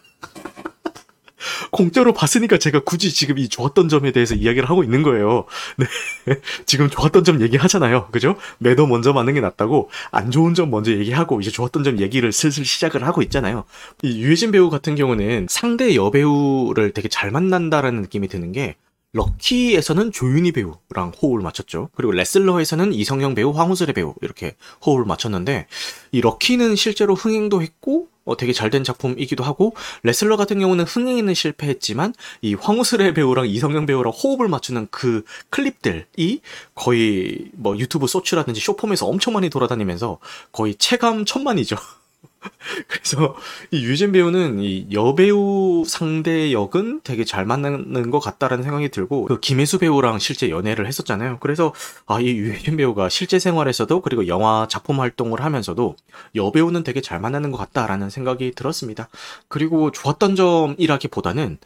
공짜로 1.70 2.12
봤으니까 2.12 2.58
제가 2.58 2.80
굳이 2.80 3.12
지금 3.12 3.38
이 3.38 3.48
좋았던 3.48 3.88
점에 3.88 4.12
대해서 4.12 4.34
이야기를 4.34 4.68
하고 4.68 4.84
있는 4.84 5.02
거예요. 5.02 5.44
네. 5.76 5.86
지금 6.66 6.88
좋았던 6.88 7.24
점 7.24 7.40
얘기하잖아요. 7.40 8.08
그죠? 8.10 8.36
매도 8.58 8.86
먼저 8.86 9.12
맞는 9.12 9.34
게 9.34 9.40
낫다고 9.40 9.90
안 10.10 10.30
좋은 10.30 10.54
점 10.54 10.70
먼저 10.70 10.92
얘기하고 10.92 11.40
이제 11.40 11.50
좋았던 11.50 11.84
점 11.84 11.98
얘기를 12.00 12.32
슬슬 12.32 12.64
시작을 12.64 13.06
하고 13.06 13.22
있잖아요. 13.22 13.64
이 14.02 14.20
유해진 14.22 14.50
배우 14.50 14.70
같은 14.70 14.94
경우는 14.94 15.46
상대 15.48 15.94
여배우를 15.94 16.92
되게 16.92 17.08
잘 17.08 17.30
만난다라는 17.30 18.02
느낌이 18.02 18.28
드는 18.28 18.52
게 18.52 18.76
럭키에서는 19.12 20.10
조윤희 20.10 20.52
배우랑 20.52 21.12
호흡을 21.20 21.42
맞췄죠. 21.42 21.90
그리고 21.94 22.12
레슬러에서는 22.12 22.94
이성경 22.94 23.34
배우, 23.34 23.50
황우슬혜 23.50 23.92
배우 23.92 24.14
이렇게 24.22 24.56
호흡을 24.84 25.04
맞췄는데 25.04 25.66
이 26.12 26.20
럭키는 26.20 26.76
실제로 26.76 27.14
흥행도 27.14 27.62
했고 27.62 28.08
어, 28.24 28.36
되게 28.36 28.52
잘 28.52 28.72
된 28.72 28.84
작품이기도 28.84 29.44
하고 29.44 29.74
레슬러 30.02 30.36
같은 30.38 30.58
경우는 30.58 30.84
흥행에는 30.86 31.34
실패했지만 31.34 32.14
이 32.40 32.54
황우슬혜 32.54 33.12
배우랑 33.12 33.46
이성경 33.46 33.84
배우랑 33.84 34.12
호흡을 34.12 34.48
맞추는 34.48 34.88
그 34.90 35.24
클립들이 35.50 36.40
거의 36.74 37.50
뭐 37.52 37.76
유튜브 37.78 38.06
쇼츠라든지 38.06 38.60
숏폼에서 38.60 39.06
엄청 39.06 39.34
많이 39.34 39.50
돌아다니면서 39.50 40.18
거의 40.52 40.74
체감 40.76 41.26
천만이죠. 41.26 41.76
그래서 42.88 43.36
이 43.70 43.84
유진 43.84 44.12
배우는 44.12 44.60
이 44.60 44.86
여배우 44.92 45.84
상대 45.86 46.52
역은 46.52 47.00
되게 47.04 47.24
잘 47.24 47.44
만나는 47.46 48.10
것 48.10 48.20
같다라는 48.20 48.64
생각이 48.64 48.88
들고 48.88 49.26
그 49.26 49.40
김혜수 49.40 49.78
배우랑 49.78 50.18
실제 50.18 50.50
연애를 50.50 50.86
했었잖아요. 50.86 51.38
그래서 51.40 51.72
아 52.06 52.20
이 52.20 52.28
유진 52.28 52.76
배우가 52.76 53.08
실제 53.08 53.38
생활에서도 53.38 54.00
그리고 54.02 54.28
영화 54.28 54.66
작품 54.68 55.00
활동을 55.00 55.42
하면서도 55.44 55.96
여배우는 56.36 56.84
되게 56.84 57.00
잘 57.00 57.20
만나는 57.20 57.50
것 57.50 57.58
같다라는 57.58 58.10
생각이 58.10 58.52
들었습니다. 58.52 59.08
그리고 59.48 59.90
좋았던 59.90 60.36
점이라기보다는 60.36 61.58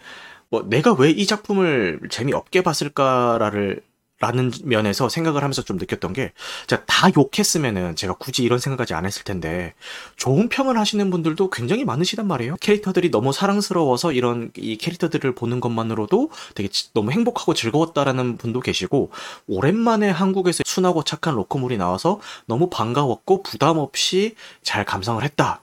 뭐 0.51 0.65
내가 0.69 0.93
왜 0.95 1.11
이 1.11 1.27
작품을 1.27 2.01
재미없게 2.11 2.63
봤을까를 2.63 3.83
라는 4.19 4.51
면에서 4.65 5.11
생각을 5.11 5.43
하면서 5.43 5.63
좀 5.63 5.77
느꼈던 5.77 6.15
게, 6.15 6.33
제가 6.67 6.85
다 6.87 7.09
욕했으면은 7.15 7.97
제가 7.97 8.15
굳이 8.15 8.43
이런 8.45 8.59
생각까지 8.59 8.95
안 8.95 9.05
했을 9.05 9.25
텐데, 9.25 9.75
좋은 10.17 10.49
평을 10.49 10.79
하시는 10.79 11.11
분들도 11.11 11.51
굉장히 11.51 11.85
많으시단 11.85 12.27
말이에요. 12.27 12.57
캐릭터들이 12.61 13.11
너무 13.11 13.33
사랑스러워서 13.33 14.13
이런 14.13 14.51
이 14.57 14.79
캐릭터들을 14.79 15.35
보는 15.35 15.61
것만으로도 15.61 16.31
되게 16.55 16.71
너무 16.95 17.11
행복하고 17.11 17.53
즐거웠다라는 17.53 18.39
분도 18.39 18.61
계시고, 18.61 19.11
오랜만에 19.49 20.09
한국에서 20.09 20.63
순하고 20.65 21.05
착한 21.05 21.35
로코물이 21.35 21.77
나와서 21.77 22.21
너무 22.47 22.71
반가웠고 22.71 23.43
부담 23.43 23.77
없이 23.77 24.35
잘 24.63 24.87
감상을 24.87 25.23
했다. 25.23 25.61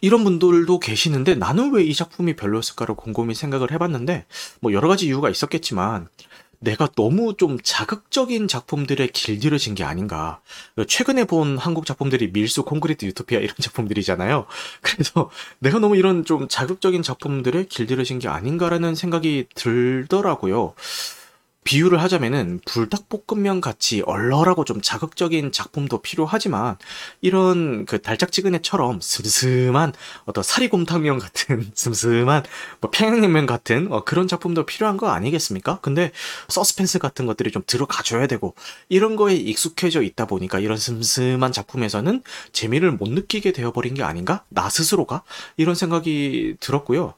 이런 0.00 0.24
분들도 0.24 0.80
계시는데 0.80 1.36
나는 1.36 1.72
왜 1.72 1.84
이 1.84 1.94
작품이 1.94 2.34
별로였을까를 2.36 2.96
곰곰이 2.96 3.34
생각을 3.34 3.70
해봤는데, 3.70 4.24
뭐 4.60 4.72
여러 4.72 4.88
가지 4.88 5.06
이유가 5.06 5.28
있었겠지만, 5.30 6.08
내가 6.62 6.86
너무 6.96 7.34
좀 7.36 7.58
자극적인 7.60 8.46
작품들에 8.46 9.08
길들여진 9.08 9.74
게 9.74 9.82
아닌가. 9.82 10.40
최근에 10.86 11.24
본 11.24 11.58
한국 11.58 11.86
작품들이 11.86 12.30
밀수 12.32 12.62
콘크리트 12.62 13.04
유토피아 13.04 13.40
이런 13.40 13.54
작품들이잖아요. 13.60 14.46
그래서 14.80 15.30
내가 15.58 15.80
너무 15.80 15.96
이런 15.96 16.24
좀 16.24 16.46
자극적인 16.48 17.02
작품들에 17.02 17.64
길들여진 17.64 18.20
게 18.20 18.28
아닌가라는 18.28 18.94
생각이 18.94 19.46
들더라고요. 19.54 20.74
비유를 21.64 22.02
하자면은 22.02 22.60
불닭볶음면 22.64 23.60
같이 23.60 24.02
얼얼하고 24.02 24.64
좀 24.64 24.80
자극적인 24.82 25.52
작품도 25.52 26.02
필요하지만 26.02 26.76
이런 27.20 27.86
그 27.86 28.02
달짝지근해처럼 28.02 29.00
슴슴한 29.00 29.92
어떤 30.24 30.42
사리곰탕면 30.42 31.18
같은 31.20 31.70
슴슴한 31.74 32.44
뭐 32.80 32.90
평양냉면 32.90 33.46
같은 33.46 33.92
어 33.92 34.04
그런 34.04 34.26
작품도 34.26 34.66
필요한 34.66 34.96
거 34.96 35.08
아니겠습니까? 35.10 35.78
근데 35.82 36.10
서스펜스 36.48 36.98
같은 36.98 37.26
것들이 37.26 37.52
좀 37.52 37.62
들어가줘야 37.66 38.26
되고 38.26 38.54
이런 38.88 39.16
거에 39.16 39.34
익숙해져 39.34 40.02
있다 40.02 40.26
보니까 40.26 40.58
이런 40.58 40.76
슴슴한 40.76 41.52
작품에서는 41.52 42.22
재미를 42.52 42.90
못 42.92 43.08
느끼게 43.08 43.52
되어버린 43.52 43.94
게 43.94 44.02
아닌가? 44.02 44.44
나 44.48 44.68
스스로가 44.68 45.22
이런 45.56 45.74
생각이 45.74 46.56
들었고요. 46.60 47.14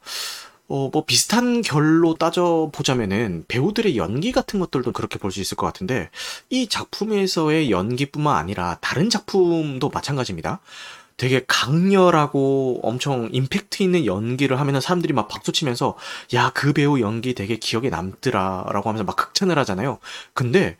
어, 0.68 0.88
뭐 0.92 1.04
비슷한 1.04 1.60
결로 1.60 2.14
따져보자면은 2.14 3.44
배우들의 3.48 3.96
연기 3.96 4.32
같은 4.32 4.58
것들도 4.60 4.92
그렇게 4.92 5.18
볼 5.18 5.30
수 5.30 5.40
있을 5.40 5.56
것 5.56 5.66
같은데 5.66 6.10
이 6.50 6.68
작품에서의 6.68 7.70
연기뿐만 7.70 8.36
아니라 8.36 8.78
다른 8.80 9.10
작품도 9.10 9.88
마찬가지입니다. 9.90 10.60
되게 11.16 11.44
강렬하고 11.46 12.80
엄청 12.82 13.28
임팩트 13.32 13.82
있는 13.82 14.04
연기를 14.06 14.58
하면은 14.58 14.80
사람들이 14.80 15.12
막 15.12 15.28
박수 15.28 15.52
치면서 15.52 15.96
야, 16.34 16.50
그 16.54 16.72
배우 16.72 17.00
연기 17.00 17.34
되게 17.34 17.56
기억에 17.56 17.88
남더라 17.88 18.66
라고 18.72 18.88
하면서 18.88 19.04
막 19.04 19.16
극찬을 19.16 19.58
하잖아요. 19.60 19.98
근데 20.32 20.76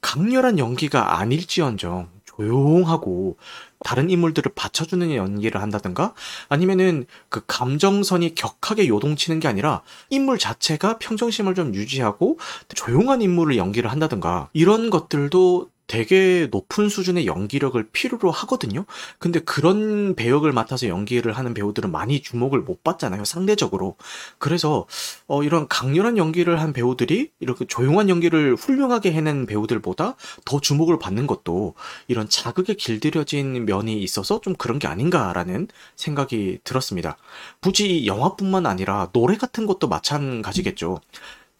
강렬한 0.00 0.58
연기가 0.58 1.18
아닐지언정 1.18 2.08
조용하고 2.42 3.36
다른 3.84 4.10
인물들을 4.10 4.52
받쳐주는 4.54 5.14
연기를 5.14 5.60
한다든가 5.60 6.14
아니면은 6.48 7.06
그 7.28 7.42
감정선이 7.46 8.34
격하게 8.34 8.88
요동치는 8.88 9.40
게 9.40 9.48
아니라 9.48 9.82
인물 10.10 10.38
자체가 10.38 10.98
평정심을 10.98 11.54
좀 11.54 11.74
유지하고 11.74 12.38
조용한 12.74 13.22
인물을 13.22 13.56
연기를 13.56 13.90
한다든가 13.90 14.48
이런 14.52 14.90
것들도 14.90 15.71
되게 15.92 16.48
높은 16.50 16.88
수준의 16.88 17.26
연기력을 17.26 17.90
필요로 17.92 18.30
하거든요. 18.30 18.86
근데 19.18 19.40
그런 19.40 20.14
배역을 20.14 20.50
맡아서 20.50 20.88
연기를 20.88 21.34
하는 21.34 21.52
배우들은 21.52 21.92
많이 21.92 22.22
주목을 22.22 22.60
못 22.60 22.82
받잖아요. 22.82 23.26
상대적으로. 23.26 23.96
그래서 24.38 24.86
어, 25.26 25.42
이런 25.42 25.68
강렬한 25.68 26.16
연기를 26.16 26.62
한 26.62 26.72
배우들이 26.72 27.32
이렇게 27.40 27.66
조용한 27.66 28.08
연기를 28.08 28.54
훌륭하게 28.54 29.12
해낸 29.12 29.44
배우들보다 29.44 30.16
더 30.46 30.60
주목을 30.60 30.98
받는 30.98 31.26
것도 31.26 31.74
이런 32.08 32.26
자극에 32.26 32.72
길들여진 32.72 33.66
면이 33.66 34.02
있어서 34.02 34.40
좀 34.40 34.54
그런 34.54 34.78
게 34.78 34.88
아닌가라는 34.88 35.68
생각이 35.96 36.60
들었습니다. 36.64 37.18
굳이 37.60 38.06
영화뿐만 38.06 38.64
아니라 38.64 39.10
노래 39.12 39.36
같은 39.36 39.66
것도 39.66 39.88
마찬가지겠죠. 39.88 41.00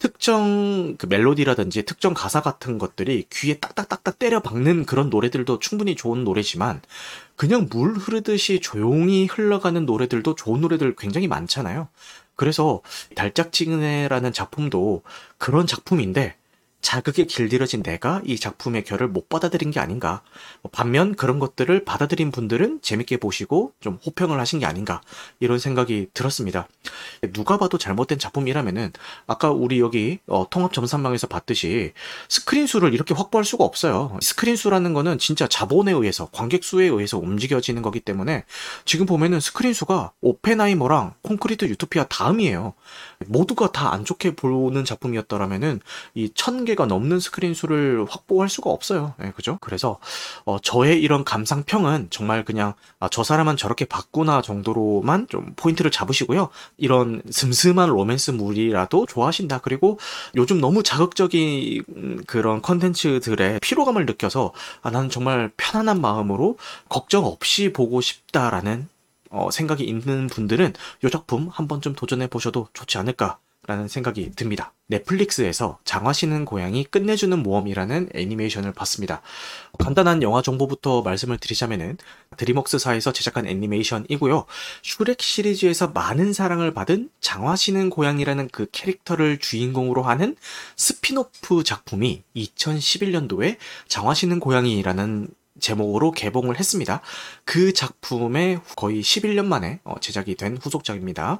특정 0.03 0.97
그 0.97 1.05
멜로디라든지 1.05 1.83
특정 1.83 2.13
가사 2.13 2.41
같은 2.41 2.77
것들이 2.77 3.25
귀에 3.31 3.53
딱딱딱딱 3.59 4.19
때려 4.19 4.41
박는 4.41 4.85
그런 4.85 5.09
노래들도 5.09 5.59
충분히 5.59 5.95
좋은 5.95 6.25
노래지만 6.25 6.81
그냥 7.37 7.69
물 7.71 7.93
흐르듯이 7.93 8.59
조용히 8.59 9.27
흘러가는 9.27 9.85
노래들도 9.85 10.35
좋은 10.35 10.59
노래들 10.59 10.97
굉장히 10.97 11.29
많잖아요. 11.29 11.87
그래서 12.35 12.81
달짝지근해라는 13.15 14.33
작품도 14.33 15.03
그런 15.37 15.67
작품인데 15.67 16.35
자극에 16.83 17.23
길들여진 17.23 17.81
내가 17.81 18.21
이 18.25 18.37
작품의 18.37 18.83
결을 18.83 19.07
못 19.07 19.29
받아들인 19.29 19.71
게 19.71 19.79
아닌가. 19.79 20.21
반면 20.71 21.15
그런 21.15 21.39
것들을 21.39 21.85
받아들인 21.85 22.29
분들은 22.29 22.81
재밌게 22.81 23.17
보시고 23.17 23.71
좀 23.79 23.97
호평을 24.05 24.39
하신 24.39 24.59
게 24.59 24.65
아닌가. 24.65 25.01
이런 25.39 25.57
생각이 25.57 26.09
들었습니다. 26.13 26.67
누가 27.31 27.57
봐도 27.57 27.77
잘못된 27.77 28.19
작품이라면은 28.19 28.91
아까 29.25 29.49
우리 29.49 29.79
여기 29.79 30.19
어, 30.27 30.45
통합 30.49 30.73
전산망에서 30.73 31.27
봤듯이 31.27 31.93
스크린 32.27 32.67
수를 32.67 32.93
이렇게 32.93 33.13
확보할 33.13 33.45
수가 33.45 33.63
없어요. 33.63 34.19
스크린 34.21 34.55
수라는 34.57 34.93
거는 34.93 35.17
진짜 35.17 35.47
자본에 35.47 35.93
의해서 35.93 36.27
관객 36.31 36.63
수에 36.63 36.85
의해서 36.85 37.17
움직여지는 37.17 37.81
거기 37.81 38.01
때문에 38.01 38.43
지금 38.83 39.05
보면은 39.05 39.39
스크린 39.39 39.73
수가 39.73 40.11
오펜하이머랑 40.21 41.13
콘크리트 41.21 41.65
유토피아 41.65 42.05
다음이에요. 42.05 42.73
모두가 43.27 43.71
다 43.71 43.93
안 43.93 44.05
좋게 44.05 44.35
보는 44.35 44.85
작품이었더라면은 44.85 45.79
이천개 46.15 46.72
가 46.75 46.85
넘는 46.85 47.19
스크린 47.19 47.53
수를 47.53 48.05
확보할 48.09 48.49
수가 48.49 48.69
없어요. 48.69 49.13
네, 49.19 49.31
그죠? 49.35 49.57
그래서 49.61 49.99
어, 50.45 50.59
저의 50.59 51.01
이런 51.01 51.23
감상평은 51.23 52.07
정말 52.09 52.43
그냥 52.45 52.73
아, 52.99 53.09
저 53.09 53.23
사람은 53.23 53.57
저렇게 53.57 53.85
봤구나 53.85 54.41
정도로만 54.41 55.27
좀 55.29 55.53
포인트를 55.55 55.91
잡으시고요. 55.91 56.49
이런 56.77 57.21
슴슴한 57.29 57.89
로맨스물이라도 57.89 59.05
좋아하신다. 59.05 59.59
그리고 59.59 59.99
요즘 60.35 60.59
너무 60.59 60.83
자극적인 60.83 62.23
그런 62.27 62.61
컨텐츠들의 62.61 63.59
피로감을 63.61 64.05
느껴서 64.05 64.53
아, 64.81 64.89
나는 64.89 65.09
정말 65.09 65.51
편안한 65.57 66.01
마음으로 66.01 66.57
걱정 66.89 67.25
없이 67.25 67.73
보고 67.73 68.01
싶다라는 68.01 68.87
어, 69.29 69.49
생각이 69.51 69.83
있는 69.83 70.27
분들은 70.27 70.73
이 71.03 71.09
작품 71.09 71.49
한 71.51 71.67
번쯤 71.67 71.95
도전해 71.95 72.27
보셔도 72.27 72.67
좋지 72.73 72.97
않을까 72.99 73.39
라는 73.65 73.87
생각이 73.87 74.31
듭니다. 74.35 74.73
넷플릭스에서 74.87 75.79
장화시는 75.85 76.43
고양이 76.43 76.83
끝내주는 76.83 77.41
모험이라는 77.41 78.09
애니메이션을 78.13 78.73
봤습니다. 78.73 79.21
간단한 79.79 80.21
영화 80.21 80.41
정보부터 80.41 81.01
말씀을 81.01 81.37
드리자면은 81.37 81.97
드림웍스사에서 82.35 83.13
제작한 83.13 83.47
애니메이션이고요. 83.47 84.45
슈렉 84.81 85.21
시리즈에서 85.21 85.87
많은 85.87 86.33
사랑을 86.33 86.73
받은 86.73 87.09
장화시는 87.21 87.89
고양이라는 87.89 88.49
그 88.51 88.67
캐릭터를 88.71 89.39
주인공으로 89.39 90.03
하는 90.03 90.35
스핀오프 90.75 91.63
작품이 91.63 92.23
2011년도에 92.35 93.55
장화 93.87 94.16
신은 94.16 94.41
고양이라는 94.41 95.29
제목으로 95.59 96.11
개봉을 96.11 96.59
했습니다. 96.59 96.99
그 97.45 97.71
작품의 97.71 98.59
거의 98.75 99.01
11년 99.01 99.45
만에 99.45 99.79
어, 99.85 99.95
제작이 100.01 100.35
된 100.35 100.57
후속작입니다. 100.57 101.39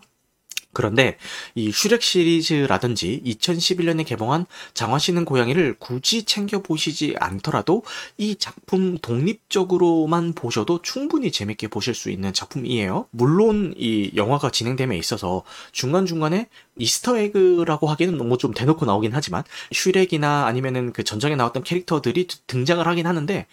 그런데 0.73 1.17
이 1.55 1.71
슈렉 1.71 2.01
시리즈라든지 2.01 3.21
2011년에 3.25 4.05
개봉한 4.05 4.45
장화 4.73 5.01
신은 5.01 5.25
고양이를 5.25 5.75
굳이 5.79 6.23
챙겨보시지 6.23 7.15
않더라도 7.19 7.83
이 8.17 8.35
작품 8.35 8.97
독립적으로만 8.97 10.33
보셔도 10.33 10.81
충분히 10.81 11.31
재밌게 11.31 11.67
보실 11.67 11.93
수 11.93 12.09
있는 12.09 12.33
작품이에요. 12.33 13.07
물론 13.11 13.73
이 13.77 14.11
영화가 14.15 14.49
진행됨에 14.51 14.97
있어서 14.97 15.43
중간중간에 15.71 16.47
이스터 16.77 17.17
에그라고 17.17 17.87
하기는 17.87 18.17
너무 18.17 18.37
좀 18.37 18.53
대놓고 18.53 18.85
나오긴 18.85 19.11
하지만 19.13 19.43
슈렉이나 19.71 20.45
아니면은 20.45 20.91
그 20.91 21.03
전작에 21.03 21.35
나왔던 21.35 21.63
캐릭터들이 21.63 22.27
등장을 22.47 22.85
하긴 22.85 23.05
하는데 23.05 23.45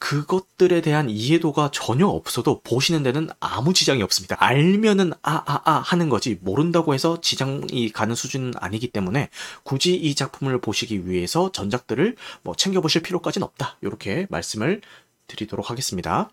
그것들에 0.00 0.80
대한 0.80 1.08
이해도가 1.10 1.70
전혀 1.72 2.06
없어도 2.06 2.62
보시는 2.62 3.02
데는 3.02 3.28
아무 3.38 3.74
지장이 3.74 4.02
없습니다. 4.02 4.34
알면은 4.40 5.12
아아아 5.22 5.44
아, 5.46 5.62
아 5.64 5.72
하는 5.72 6.08
거지 6.08 6.38
모른다고 6.40 6.94
해서 6.94 7.20
지장이 7.20 7.90
가는 7.92 8.14
수준은 8.14 8.54
아니기 8.56 8.88
때문에 8.88 9.28
굳이 9.62 9.94
이 9.94 10.14
작품을 10.14 10.60
보시기 10.60 11.06
위해서 11.06 11.52
전작들을 11.52 12.16
뭐 12.42 12.56
챙겨보실 12.56 13.02
필요까지는 13.02 13.44
없다. 13.44 13.76
이렇게 13.82 14.26
말씀을 14.30 14.80
드리도록 15.28 15.70
하겠습니다. 15.70 16.30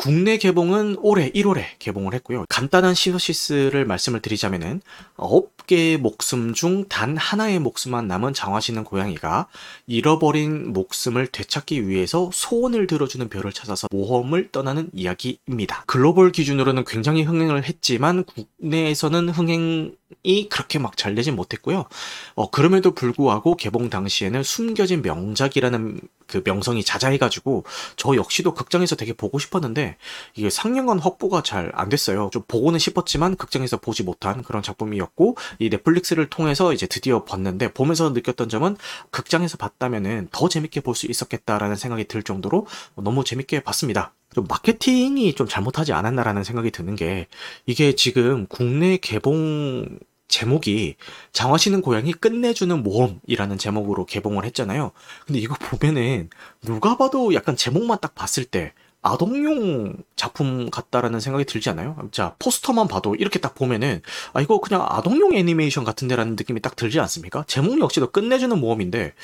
국내 0.00 0.38
개봉은 0.38 0.96
올해 1.00 1.30
1월에 1.30 1.62
개봉을 1.78 2.14
했고요. 2.14 2.46
간단한 2.48 2.94
시너시스를 2.94 3.84
말씀을 3.84 4.20
드리자면은 4.20 4.80
9개의 5.18 5.98
목숨 5.98 6.54
중 6.54 6.88
단 6.88 7.18
하나의 7.18 7.58
목숨만 7.58 8.08
남은 8.08 8.32
장화시는 8.32 8.84
고양이가 8.84 9.48
잃어버린 9.86 10.72
목숨을 10.72 11.26
되찾기 11.26 11.86
위해서 11.86 12.30
소원을 12.32 12.86
들어주는 12.86 13.28
별을 13.28 13.52
찾아서 13.52 13.88
모험을 13.90 14.48
떠나는 14.50 14.88
이야기입니다. 14.94 15.84
글로벌 15.86 16.32
기준으로는 16.32 16.84
굉장히 16.86 17.22
흥행을 17.22 17.64
했지만 17.64 18.24
국내에서는 18.24 19.28
흥행 19.28 19.94
이 20.22 20.48
그렇게 20.48 20.78
막 20.78 20.96
잘 20.96 21.14
되진 21.14 21.36
못했고요. 21.36 21.86
어, 22.34 22.50
그럼에도 22.50 22.92
불구하고 22.94 23.56
개봉 23.56 23.90
당시에는 23.90 24.42
숨겨진 24.42 25.02
명작이라는 25.02 26.00
그 26.26 26.42
명성이 26.44 26.84
자자해가지고 26.84 27.64
저 27.96 28.14
역시도 28.16 28.54
극장에서 28.54 28.96
되게 28.96 29.12
보고 29.12 29.38
싶었는데 29.38 29.96
이게 30.34 30.50
상영관 30.50 30.98
확보가 30.98 31.42
잘 31.42 31.70
안 31.74 31.88
됐어요. 31.88 32.30
좀 32.32 32.42
보고는 32.48 32.78
싶었지만 32.78 33.36
극장에서 33.36 33.78
보지 33.78 34.02
못한 34.02 34.42
그런 34.42 34.62
작품이었고 34.62 35.36
이 35.58 35.70
넷플릭스를 35.70 36.28
통해서 36.28 36.72
이제 36.72 36.86
드디어 36.86 37.24
봤는데 37.24 37.72
보면서 37.72 38.10
느꼈던 38.10 38.48
점은 38.48 38.76
극장에서 39.10 39.56
봤다면은 39.56 40.28
더 40.32 40.48
재밌게 40.48 40.80
볼 40.82 40.94
수 40.94 41.06
있었겠다라는 41.06 41.76
생각이 41.76 42.04
들 42.04 42.22
정도로 42.22 42.66
너무 42.96 43.24
재밌게 43.24 43.60
봤습니다. 43.60 44.12
좀 44.34 44.46
마케팅이 44.48 45.34
좀 45.34 45.46
잘못하지 45.48 45.92
않았나라는 45.92 46.44
생각이 46.44 46.70
드는 46.70 46.96
게 46.96 47.26
이게 47.66 47.94
지금 47.94 48.46
국내 48.46 48.96
개봉 48.96 49.98
제목이 50.28 50.94
장화시는 51.32 51.82
고양이 51.82 52.12
끝내주는 52.12 52.82
모험이라는 52.82 53.58
제목으로 53.58 54.06
개봉을 54.06 54.44
했잖아요. 54.44 54.92
근데 55.26 55.40
이거 55.40 55.56
보면은 55.56 56.30
누가 56.62 56.96
봐도 56.96 57.34
약간 57.34 57.56
제목만 57.56 57.98
딱 58.00 58.14
봤을 58.14 58.44
때 58.44 58.72
아동용 59.02 59.96
작품 60.14 60.70
같다라는 60.70 61.20
생각이 61.20 61.44
들지 61.46 61.70
않아요? 61.70 61.96
자, 62.12 62.36
포스터만 62.38 62.86
봐도 62.86 63.14
이렇게 63.14 63.38
딱 63.38 63.54
보면은, 63.54 64.02
아, 64.34 64.42
이거 64.42 64.60
그냥 64.60 64.86
아동용 64.88 65.34
애니메이션 65.34 65.84
같은데라는 65.84 66.36
느낌이 66.36 66.60
딱 66.60 66.76
들지 66.76 67.00
않습니까? 67.00 67.44
제목 67.46 67.80
역시도 67.80 68.10
끝내주는 68.10 68.56
모험인데, 68.58 69.14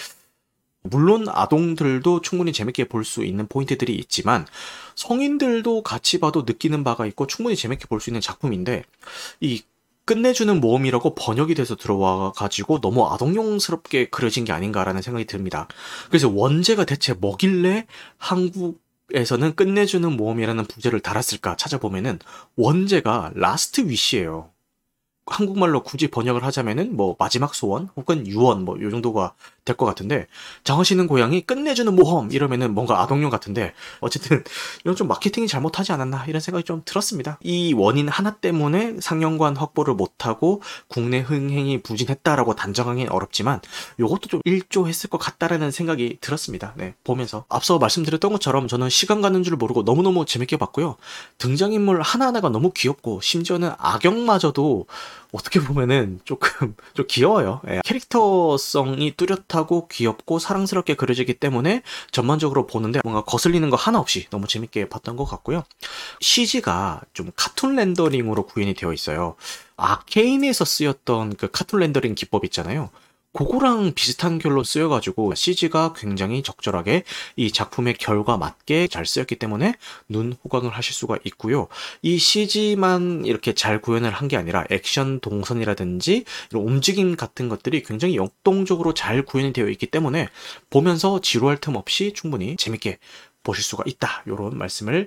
물론 0.90 1.27
아동들도 1.29 2.20
충분히 2.22 2.53
재밌게 2.53 2.85
볼 2.88 3.05
수 3.05 3.25
있는 3.25 3.46
포인트들이 3.46 3.94
있지만, 3.96 4.46
성인들도 4.96 5.83
같이 5.83 6.18
봐도 6.20 6.42
느끼는 6.46 6.85
바가 6.85 7.07
있고 7.07 7.27
충분히 7.27 7.57
재밌게 7.57 7.87
볼 7.87 8.01
수 8.01 8.11
있는 8.11 8.20
작품인데, 8.20 8.85
이 9.40 9.62
끝내주는 10.07 10.61
모험이라고 10.61 11.14
번역이 11.16 11.55
돼서 11.57 11.75
들어와 11.77 12.33
가지고 12.33 12.81
너무 12.81 13.07
아동용스럽게 13.07 14.07
그려진 14.11 14.44
게 14.44 14.53
아닌가라는 14.53 15.03
생각이 15.03 15.27
듭니다. 15.27 15.66
그래서 16.09 16.29
원제가 16.31 16.85
대체 16.85 17.12
뭐길래 17.12 17.87
한국 18.18 18.81
에서는 19.14 19.55
끝내주는 19.55 20.16
모험이라는 20.16 20.64
부제를 20.64 20.99
달았을까 21.01 21.57
찾아보면은 21.57 22.18
원제가 22.57 23.31
Last 23.37 23.88
Wish예요. 23.88 24.51
한국말로 25.27 25.83
굳이 25.83 26.09
번역을 26.09 26.44
하자면은 26.44 26.96
뭐 26.96 27.16
마지막 27.18 27.55
소원 27.55 27.88
혹은 27.96 28.27
유언 28.27 28.64
뭐 28.64 28.81
요 28.81 28.90
정도가 28.90 29.35
될 29.66 29.76
것 29.76 29.85
같은데 29.85 30.26
장화 30.64 30.87
신은 30.87 31.07
고양이 31.07 31.42
끝내주는 31.42 31.94
모험 31.94 32.33
이러면은 32.33 32.72
뭔가 32.72 33.02
아동용 33.02 33.31
같은데 33.31 33.74
어쨌든 34.00 34.42
이건 34.81 34.96
좀 34.96 35.09
마케팅이 35.09 35.48
잘못하지 35.48 35.92
않았나 35.92 36.24
이런 36.26 36.40
생각이 36.40 36.64
좀 36.64 36.81
들었습니다. 36.85 37.38
이 37.42 37.74
원인 37.74 38.09
하나 38.09 38.31
때문에 38.37 38.96
상영관 39.00 39.57
확보를 39.57 39.94
못하고 39.94 40.62
국내 40.88 41.18
흥행이 41.20 41.83
부진했다라고 41.83 42.55
단정하기는 42.55 43.12
어렵지만 43.12 43.61
요것도 43.98 44.29
좀 44.29 44.40
일조했을 44.44 45.11
것 45.11 45.18
같다라는 45.18 45.70
생각이 45.70 46.18
들었습니다. 46.20 46.72
네 46.76 46.94
보면서 47.05 47.44
앞서 47.48 47.79
말씀드렸던 47.79 48.33
것처럼 48.33 48.68
저는 48.68 48.88
시간 48.88 49.20
가는 49.20 49.42
줄 49.42 49.57
모르고 49.57 49.83
너무너무 49.83 50.24
재밌게 50.24 50.57
봤고요. 50.57 50.96
등장인물 51.38 52.00
하나하나가 52.02 52.48
너무 52.48 52.70
귀엽고 52.72 53.20
심지어는 53.20 53.72
악역마저도 53.79 54.87
어떻게 55.37 55.61
보면은 55.61 56.20
조금 56.25 56.75
좀 56.94 57.07
귀여워요. 57.09 57.61
예. 57.68 57.81
캐릭터성이 57.85 59.12
뚜렷하고 59.16 59.88
귀엽고 59.88 60.38
사랑스럽게 60.38 60.94
그려지기 60.94 61.35
때문에 61.35 61.83
전반적으로 62.11 62.66
보는데 62.66 63.01
뭔가 63.05 63.22
거슬리는 63.22 63.68
거 63.68 63.77
하나 63.77 63.99
없이 63.99 64.27
너무 64.31 64.46
재밌게 64.46 64.88
봤던 64.88 65.16
것 65.16 65.27
같고요. 65.27 65.62
CG가 66.20 67.03
좀 67.12 67.31
카툰 67.37 67.77
렌더링으로 67.77 68.46
구현이 68.46 68.75
되어 68.75 68.94
있어요. 68.94 69.37
아케인에서 69.77 70.64
쓰였던 70.64 71.37
그 71.37 71.51
카툰 71.51 71.81
렌더링 71.81 72.14
기법 72.14 72.46
있잖아요. 72.46 72.90
그거랑 73.37 73.92
비슷한 73.94 74.38
결로 74.38 74.64
쓰여가지고 74.64 75.35
CG가 75.35 75.92
굉장히 75.94 76.42
적절하게 76.42 77.05
이 77.37 77.53
작품의 77.53 77.94
결과 77.94 78.37
맞게 78.37 78.88
잘 78.88 79.07
쓰였기 79.07 79.37
때문에 79.37 79.75
눈 80.09 80.35
호강을 80.44 80.70
하실 80.70 80.94
수가 80.94 81.18
있고요. 81.25 81.68
이 82.03 82.18
CG만 82.18 83.25
이렇게 83.25 83.53
잘 83.55 83.81
구현을 83.81 84.11
한 84.11 84.27
게 84.27 84.37
아니라 84.37 84.64
액션 84.70 85.20
동선이라든지 85.20 86.25
이런 86.51 86.62
움직임 86.64 87.14
같은 87.16 87.49
것들이 87.49 87.83
굉장히 87.85 88.16
역동적으로 88.16 88.92
잘 88.94 89.22
구현이 89.22 89.53
되어 89.53 89.68
있기 89.68 89.87
때문에 89.87 90.29
보면서 90.70 91.20
지루할 91.20 91.59
틈 91.59 91.77
없이 91.77 92.12
충분히 92.12 92.57
재밌게 92.57 92.99
보실 93.44 93.62
수가 93.62 93.85
있다. 93.87 94.25
이런 94.27 94.59
말씀을 94.59 95.07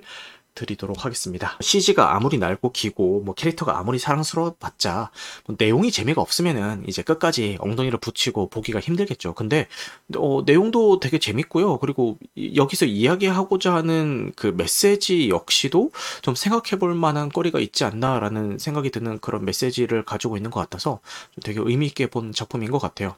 드리도록 0.54 1.04
하겠습니다. 1.04 1.56
CG가 1.60 2.14
아무리 2.14 2.38
낡고 2.38 2.72
기고 2.72 3.22
뭐 3.24 3.34
캐릭터가 3.34 3.78
아무리 3.78 3.98
사랑스러워 3.98 4.54
봤자 4.58 5.10
뭐 5.46 5.56
내용이 5.58 5.90
재미가 5.90 6.20
없으면은 6.20 6.84
이제 6.86 7.02
끝까지 7.02 7.56
엉덩이를 7.60 7.98
붙이고 7.98 8.48
보기가 8.48 8.80
힘들겠죠. 8.80 9.34
근데 9.34 9.68
어, 10.16 10.42
내용도 10.44 11.00
되게 11.00 11.18
재밌고요. 11.18 11.78
그리고 11.78 12.18
여기서 12.36 12.86
이야기하고자 12.86 13.74
하는 13.74 14.32
그 14.36 14.48
메시지 14.48 15.28
역시도 15.28 15.90
좀 16.22 16.34
생각해 16.34 16.78
볼 16.78 16.94
만한 16.94 17.28
거리가 17.28 17.60
있지 17.60 17.84
않나라는 17.84 18.58
생각이 18.58 18.90
드는 18.90 19.18
그런 19.20 19.44
메시지를 19.44 20.04
가지고 20.04 20.36
있는 20.36 20.50
것 20.50 20.60
같아서 20.60 21.00
되게 21.42 21.60
의미 21.62 21.86
있게 21.86 22.06
본 22.06 22.32
작품인 22.32 22.70
것 22.70 22.78
같아요. 22.78 23.16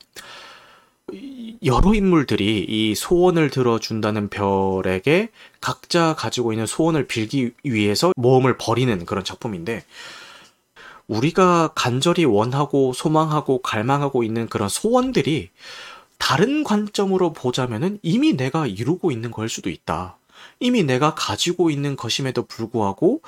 여러 1.65 1.95
인물들이 1.95 2.67
이 2.69 2.95
소원을 2.95 3.51
들어준다는 3.51 4.29
별에게 4.29 5.31
각자 5.61 6.15
가지고 6.15 6.53
있는 6.53 6.67
소원을 6.67 7.07
빌기 7.07 7.53
위해서 7.63 8.13
모험을 8.17 8.59
벌이는 8.59 9.05
그런 9.05 9.25
작품인데 9.25 9.85
우리가 11.07 11.73
간절히 11.75 12.25
원하고 12.25 12.93
소망하고 12.93 13.63
갈망하고 13.63 14.23
있는 14.25 14.49
그런 14.49 14.69
소원들이 14.69 15.51
다른 16.19 16.65
관점으로 16.65 17.33
보자면은 17.33 17.99
이미 18.03 18.37
내가 18.37 18.67
이루고 18.67 19.11
있는 19.11 19.31
걸 19.31 19.49
수도 19.49 19.71
있다. 19.71 20.17
이미 20.61 20.85
내가 20.85 21.15
가지고 21.15 21.71
있는 21.71 21.97
것임에도 21.97 22.47
불구하고 22.47 23.21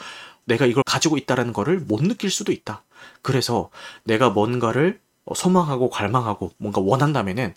내가 0.45 0.67
이걸 0.67 0.83
가지고 0.87 1.17
있다라는 1.17 1.53
거를 1.53 1.81
못 1.81 2.03
느낄 2.03 2.31
수도 2.31 2.53
있다. 2.53 2.83
그래서 3.23 3.71
내가 4.05 4.31
뭔가를 4.31 5.01
어, 5.01 5.04
소망하고 5.35 5.91
갈망하고 5.91 6.51
뭔가 6.59 6.81
원한다면은 6.81 7.55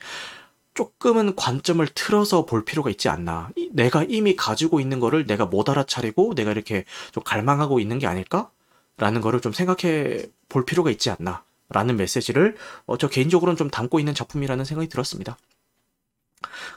조금은 0.73 1.35
관점을 1.35 1.85
틀어서 1.87 2.45
볼 2.45 2.63
필요가 2.63 2.91
있지 2.91 3.09
않나. 3.09 3.49
내가 3.71 4.03
이미 4.03 4.35
가지고 4.35 4.79
있는 4.79 4.99
거를 4.99 5.25
내가 5.25 5.45
못 5.47 5.69
알아차리고 5.69 6.35
내가 6.35 6.51
이렇게 6.51 6.85
좀 7.11 7.23
갈망하고 7.23 7.79
있는 7.79 7.97
게 7.97 8.05
아닐까? 8.05 8.51
라는 8.97 9.21
거를 9.21 9.41
좀 9.41 9.53
생각해 9.53 10.27
볼 10.49 10.65
필요가 10.65 10.91
있지 10.91 11.09
않나. 11.09 11.43
라는 11.69 11.97
메시지를 11.97 12.55
어, 12.85 12.97
저 12.97 13.09
개인적으로는 13.09 13.57
좀 13.57 13.69
담고 13.69 13.99
있는 13.99 14.13
작품이라는 14.13 14.63
생각이 14.63 14.87
들었습니다. 14.87 15.37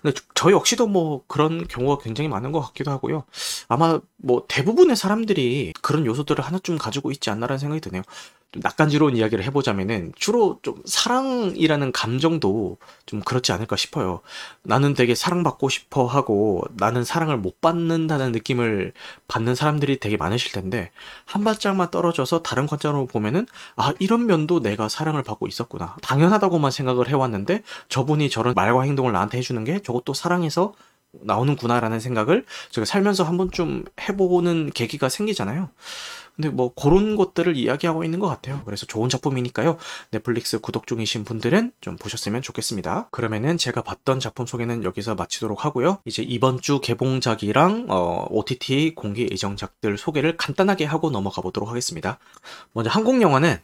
근데 0.00 0.18
저 0.34 0.50
역시도 0.50 0.86
뭐 0.86 1.22
그런 1.26 1.66
경우가 1.68 2.02
굉장히 2.02 2.28
많은 2.28 2.52
것 2.52 2.60
같기도 2.60 2.90
하고요. 2.90 3.24
아마 3.68 4.00
뭐 4.16 4.46
대부분의 4.48 4.96
사람들이 4.96 5.74
그런 5.82 6.06
요소들을 6.06 6.42
하나쯤 6.42 6.78
가지고 6.78 7.10
있지 7.10 7.30
않나라는 7.30 7.58
생각이 7.58 7.80
드네요. 7.80 8.02
좀 8.52 8.62
낯간지러운 8.62 9.16
이야기를 9.16 9.44
해보자면은 9.44 10.12
주로 10.16 10.58
좀 10.62 10.82
사랑이라는 10.84 11.92
감정도 11.92 12.78
좀 13.06 13.20
그렇지 13.20 13.52
않을까 13.52 13.76
싶어요. 13.76 14.20
나는 14.62 14.94
되게 14.94 15.14
사랑받고 15.14 15.68
싶어 15.68 16.06
하고 16.06 16.64
나는 16.76 17.04
사랑을 17.04 17.36
못 17.36 17.60
받는다는 17.60 18.32
느낌을 18.32 18.92
받는 19.28 19.54
사람들이 19.54 20.00
되게 20.00 20.16
많으실 20.16 20.52
텐데 20.52 20.90
한 21.24 21.44
발짝만 21.44 21.90
떨어져서 21.90 22.42
다른 22.42 22.66
관점으로 22.66 23.06
보면은 23.06 23.46
아 23.76 23.92
이런 24.00 24.26
면도 24.26 24.60
내가 24.60 24.88
사랑을 24.88 25.22
받고 25.22 25.46
있었구나. 25.46 25.96
당연하다고만 26.02 26.72
생각을 26.72 27.08
해왔는데 27.08 27.62
저분이 27.88 28.30
저런 28.30 28.54
말과 28.54 28.82
행동을 28.82 29.12
나한테 29.12 29.38
해주는 29.38 29.62
게 29.62 29.80
저것도 29.80 30.12
사랑해서 30.12 30.74
나오는구나라는 31.12 32.00
생각을 32.00 32.44
제가 32.70 32.84
살면서 32.84 33.24
한 33.24 33.36
번쯤 33.36 33.84
해보는 34.00 34.70
계기가 34.74 35.08
생기잖아요. 35.08 35.68
근데 36.40 36.48
뭐 36.48 36.72
그런 36.74 37.16
것들을 37.16 37.54
이야기하고 37.54 38.02
있는 38.02 38.18
것 38.18 38.26
같아요. 38.26 38.62
그래서 38.64 38.86
좋은 38.86 39.10
작품이니까요. 39.10 39.76
넷플릭스 40.10 40.58
구독 40.58 40.86
중이신 40.86 41.24
분들은 41.24 41.72
좀 41.82 41.96
보셨으면 41.96 42.40
좋겠습니다. 42.40 43.08
그러면은 43.10 43.58
제가 43.58 43.82
봤던 43.82 44.20
작품 44.20 44.46
소개는 44.46 44.82
여기서 44.84 45.14
마치도록 45.16 45.66
하고요. 45.66 45.98
이제 46.06 46.22
이번 46.22 46.62
주 46.62 46.80
개봉작이랑 46.80 47.86
어, 47.90 48.26
OTT 48.30 48.94
공개 48.94 49.28
예정작들 49.30 49.98
소개를 49.98 50.38
간단하게 50.38 50.86
하고 50.86 51.10
넘어가 51.10 51.42
보도록 51.42 51.68
하겠습니다. 51.68 52.18
먼저 52.72 52.88
한국 52.88 53.20
영화는 53.20 53.58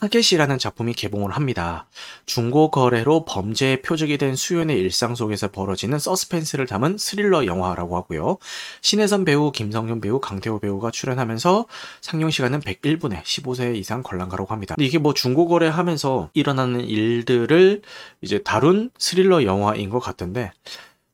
타겟이라는 0.00 0.58
작품이 0.58 0.94
개봉을 0.94 1.30
합니다. 1.32 1.86
중고 2.26 2.70
거래로 2.70 3.24
범죄의 3.24 3.82
표적이 3.82 4.18
된 4.18 4.34
수연의 4.34 4.78
일상 4.78 5.14
속에서 5.14 5.48
벌어지는 5.50 5.98
서스펜스를 5.98 6.66
담은 6.66 6.98
스릴러 6.98 7.46
영화라고 7.46 7.96
하고요. 7.96 8.38
신혜선 8.80 9.24
배우, 9.24 9.52
김성현 9.52 10.00
배우, 10.00 10.20
강태호 10.20 10.58
배우가 10.58 10.90
출연하면서 10.90 11.66
상영 12.00 12.30
시간은 12.30 12.60
101분에 12.60 13.22
15세 13.22 13.76
이상 13.76 14.02
관람가라고 14.02 14.52
합니다. 14.52 14.74
이게 14.78 14.98
뭐 14.98 15.14
중고 15.14 15.46
거래하면서 15.46 16.30
일어나는 16.34 16.80
일들을 16.80 17.82
이제 18.22 18.42
다룬 18.42 18.90
스릴러 18.98 19.44
영화인 19.44 19.88
것 19.88 20.00
같은데 20.00 20.52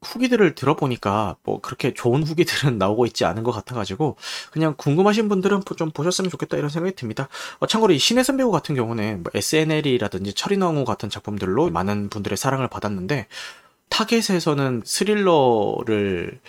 후기들을 0.03 0.55
들어보니까 0.55 1.37
뭐 1.43 1.61
그렇게 1.61 1.93
좋은 1.93 2.23
후기들은 2.23 2.79
나오고 2.79 3.07
있지 3.07 3.25
않은 3.25 3.43
것 3.43 3.53
같아가지고 3.53 4.17
그냥 4.51 4.75
궁금하신 4.77 5.29
분들은 5.29 5.63
좀 5.77 5.91
보셨으면 5.91 6.31
좋겠다 6.31 6.57
이런 6.57 6.71
생각이 6.71 6.95
듭니다. 6.95 7.29
어, 7.59 7.67
참고로 7.67 7.93
이 7.93 7.99
신혜선 7.99 8.37
배우 8.37 8.51
같은 8.51 8.75
경우는 8.75 9.23
뭐 9.25 9.33
SNL이라든지 9.35 10.35
철인왕후 10.35 10.85
같은 10.85 11.11
작품들로 11.11 11.71
많은 11.71 12.11
분들의 12.11 12.37
사랑을 12.37 12.69
받았는데 12.69 13.27
타겟에서는 13.89 14.83
스릴러를 14.85 16.41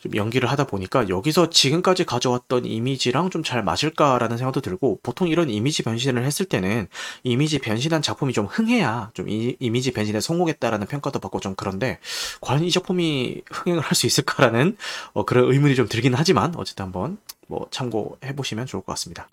좀 0.00 0.14
연기를 0.16 0.50
하다 0.50 0.64
보니까 0.64 1.08
여기서 1.08 1.50
지금까지 1.50 2.04
가져왔던 2.04 2.64
이미지랑 2.66 3.30
좀 3.30 3.42
잘 3.42 3.62
맞을까라는 3.62 4.36
생각도 4.36 4.60
들고 4.60 5.00
보통 5.02 5.28
이런 5.28 5.48
이미지 5.50 5.82
변신을 5.82 6.24
했을 6.24 6.44
때는 6.46 6.88
이미지 7.22 7.58
변신한 7.58 8.02
작품이 8.02 8.32
좀 8.32 8.46
흥해야 8.46 9.10
좀 9.14 9.28
이, 9.28 9.56
이미지 9.60 9.92
변신에 9.92 10.20
성공했다라는 10.20 10.86
평가도 10.86 11.18
받고 11.20 11.40
좀 11.40 11.54
그런데 11.56 11.98
과연 12.40 12.64
이 12.64 12.70
작품이 12.70 13.42
흥행을 13.50 13.82
할 13.82 13.94
수 13.94 14.06
있을까라는 14.06 14.76
어, 15.14 15.24
그런 15.24 15.50
의문이 15.50 15.74
좀 15.74 15.88
들긴 15.88 16.14
하지만 16.14 16.54
어쨌든 16.56 16.84
한번 16.84 17.18
뭐 17.48 17.66
참고해 17.70 18.36
보시면 18.36 18.66
좋을 18.66 18.82
것 18.82 18.92
같습니다. 18.92 19.28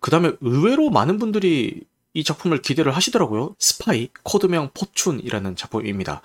그 0.00 0.10
다음에 0.10 0.32
의외로 0.40 0.90
많은 0.90 1.18
분들이 1.18 1.82
이 2.14 2.24
작품을 2.24 2.62
기대를 2.62 2.96
하시더라고요. 2.96 3.54
스파이 3.58 4.08
코드명 4.24 4.70
포춘이라는 4.74 5.54
작품입니다. 5.56 6.22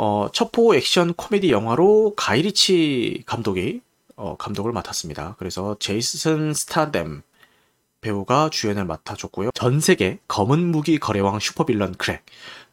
어, 0.00 0.28
첩보 0.32 0.76
액션 0.76 1.12
코미디 1.12 1.50
영화로 1.50 2.14
가이리치 2.16 3.24
감독이 3.26 3.80
어, 4.14 4.36
감독을 4.36 4.70
맡았습니다. 4.70 5.34
그래서 5.40 5.76
제이슨 5.80 6.54
스타뎀 6.54 7.22
배우가 8.00 8.48
주연을 8.48 8.84
맡아줬고요. 8.84 9.50
전 9.54 9.80
세계 9.80 10.20
검은 10.28 10.60
무기 10.70 11.00
거래왕 11.00 11.40
슈퍼빌런 11.40 11.96
그렉. 11.96 12.24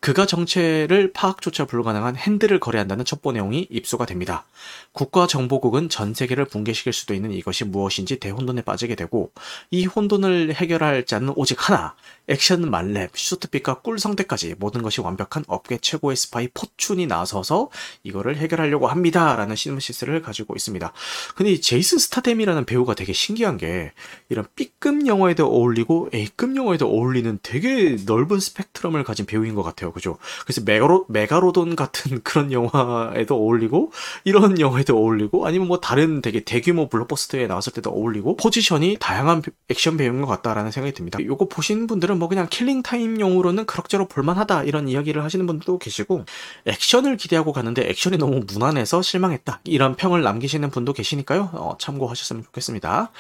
그가 0.02 0.28
정체를 0.28 1.14
파악조차 1.14 1.66
불가능한 1.66 2.16
핸들을 2.16 2.60
거래한다는 2.60 3.06
첩보 3.06 3.32
내용이 3.32 3.66
입수가 3.72 4.06
됩니다. 4.06 4.46
국가정보국은 4.92 5.90
전 5.90 6.14
세계를 6.14 6.46
붕괴시킬 6.46 6.94
수도 6.94 7.16
있는 7.16 7.32
이것이 7.32 7.66
무엇인지 7.66 8.20
대혼돈에 8.20 8.62
빠지게 8.62 8.94
되고 8.94 9.32
이 9.72 9.88
혼돈을 9.88 10.54
해결할 10.54 11.08
자는 11.08 11.34
오직 11.36 11.68
하나 11.68 11.96
액션 12.28 12.70
만렙, 12.70 13.12
슈트빨과 13.16 13.82
꿀 13.82 14.00
성대까지 14.00 14.56
모든 14.58 14.82
것이 14.82 15.02
완벽한 15.02 15.44
업계 15.48 15.78
최고의 15.78 16.16
스파이 16.16 16.48
포춘이 16.54 17.08
나서서 17.08 17.70
이거를 18.04 18.38
해결하려고 18.38 18.88
합니다. 18.88 19.36
라는 19.36 19.56
시놉시스를 19.56 20.22
가지고 20.22 20.56
있습니다. 20.56 20.92
근데 21.36 21.52
이 21.52 21.62
제이슨 21.62 21.98
스타뎀이라는 21.98 22.66
배우가 22.66 22.94
되게 22.94 23.14
신기한 23.14 23.58
게 23.58 23.92
이런 24.30 24.46
B급 24.56 25.08
영화에도 25.08 25.48
어울리고 25.48 26.10
A급 26.14 26.56
영화에도 26.56 26.88
어울리는 26.88 27.40
되게 27.44 27.98
넓은 28.06 28.40
스펙트럼을 28.40 29.04
가진 29.04 29.26
배우인 29.26 29.56
것 29.56 29.64
같아요. 29.64 29.92
그죠? 29.92 30.18
그래서 30.44 30.62
메가로, 30.66 31.06
메가로돈 31.10 31.76
같은 31.76 32.22
그런 32.24 32.52
영화에도 32.52 33.36
어울리고 33.36 33.92
이런 34.24 34.60
영화에도 34.60 34.98
어울리고 34.98 35.46
아니면 35.46 35.68
뭐 35.68 35.80
다른 35.80 36.22
되게 36.22 36.40
대규모 36.42 36.90
블록버스터에 36.90 37.48
나왔을 37.48 37.74
때도 37.74 37.92
어울리고 37.92 38.36
포지션이 38.38 38.98
다양한 39.00 39.42
액션 39.70 39.98
배우인 39.98 40.22
것 40.22 40.28
같다라는 40.28 40.72
생각이 40.72 40.94
듭니다. 40.94 41.20
이거 41.22 41.48
보신 41.48 41.88
분들은 41.88 42.15
분들은 42.16 42.20
뭐 42.20 42.28
그냥 42.28 42.48
killing 42.50 42.82
time용으로는 42.82 43.66
그럭저럭 43.66 44.10
볼만하다 44.10 44.64
이런 44.64 44.88
이야기를 44.88 45.24
하시는 45.24 45.46
분들도 45.46 45.78
계시고 45.78 46.26
액션을 46.66 47.18
기대하고 47.18 47.54
가는데 47.54 47.88
액션이 47.88 48.18
너무 48.18 48.42
무난해서 48.48 49.02
실망했다 49.02 49.62
이런 49.66 49.96
평을 49.96 50.22
남기시는 50.24 50.72
분도 50.72 50.94
계시니까요 50.94 51.50
어, 51.54 51.76
참고하셨으면 51.80 52.44
좋겠습니다. 52.46 53.12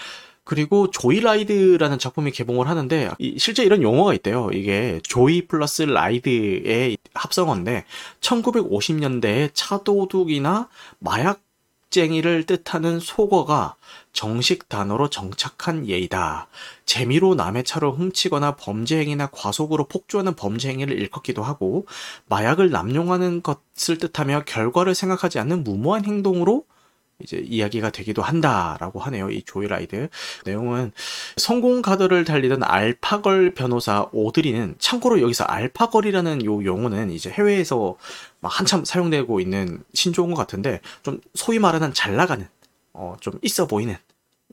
그리고 0.43 0.91
조이 0.91 1.21
라이드라는 1.21 1.97
작품이 1.97 2.29
개봉을 2.29 2.67
하는데 2.69 3.09
실제 3.37 3.63
이런 3.63 3.81
용어가 3.81 4.13
있대요. 4.13 4.51
이게 4.53 4.99
joy 5.03 5.47
플러스 5.47 5.81
ride의 5.81 6.97
합성어인데 7.15 7.85
1950년대에 8.21 9.49
차도둑이나 9.55 10.69
마약 10.99 11.44
겁쟁이를 11.95 12.43
뜻하는 12.45 12.99
속어가 12.99 13.75
정식 14.13 14.69
단어로 14.69 15.09
정착한 15.09 15.87
예이다. 15.87 16.47
재미로 16.85 17.35
남의 17.35 17.63
차를 17.63 17.89
훔치거나 17.91 18.55
범죄 18.55 18.99
행위나 18.99 19.27
과속으로 19.27 19.85
폭주하는 19.85 20.35
범죄 20.35 20.69
행위를 20.69 20.97
일컫기도 20.97 21.43
하고 21.43 21.85
마약을 22.27 22.69
남용하는 22.69 23.41
것을 23.41 23.97
뜻하며 23.97 24.43
결과를 24.45 24.95
생각하지 24.95 25.39
않는 25.39 25.63
무모한 25.63 26.05
행동으로 26.05 26.65
이제 27.23 27.37
이야기가 27.37 27.91
되기도 27.91 28.21
한다라고 28.21 28.99
하네요. 28.99 29.29
이 29.29 29.41
joyride. 29.43 30.09
내용은 30.43 30.91
성공 31.37 31.81
카드를 31.81 32.25
달리던 32.25 32.61
알파걸 32.63 33.53
변호사 33.53 34.05
오드리는 34.11 34.75
참고로 34.79 35.21
여기서 35.21 35.45
알파걸이라는 35.45 36.43
요 36.43 36.65
용어는 36.65 37.11
이제 37.11 37.29
해외에서 37.29 37.95
막 38.34 38.34
한참 38.47 38.85
사용되고 38.85 39.39
있는 39.39 39.83
신조어인 39.93 40.31
것 40.33 40.37
같은데 40.37 40.81
좀 41.03 41.19
소위 41.33 41.59
말하는 41.59 41.93
잘 41.93 42.15
나가는 42.15 42.47
어, 42.93 43.15
좀 43.19 43.33
있어 43.41 43.67
보이는 43.67 43.95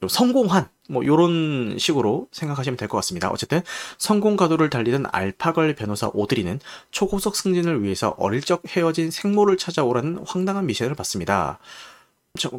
성공한 0.08 0.68
뭐 0.88 1.06
요런 1.06 1.76
식으로 1.78 2.26
생각하시면 2.32 2.76
될 2.76 2.88
것 2.88 2.96
같습니다. 2.98 3.30
어쨌든 3.30 3.62
성공 3.98 4.36
가도를 4.36 4.68
달리던 4.68 5.06
알파걸 5.12 5.76
변호사 5.76 6.10
오드리는 6.12 6.58
초고속 6.90 7.36
승진을 7.36 7.84
위해서 7.84 8.14
어릴 8.18 8.40
적 8.40 8.62
헤어진 8.68 9.12
생모를 9.12 9.56
찾아오라는 9.56 10.24
황당한 10.26 10.66
미션을 10.66 10.96
받습니다. 10.96 11.60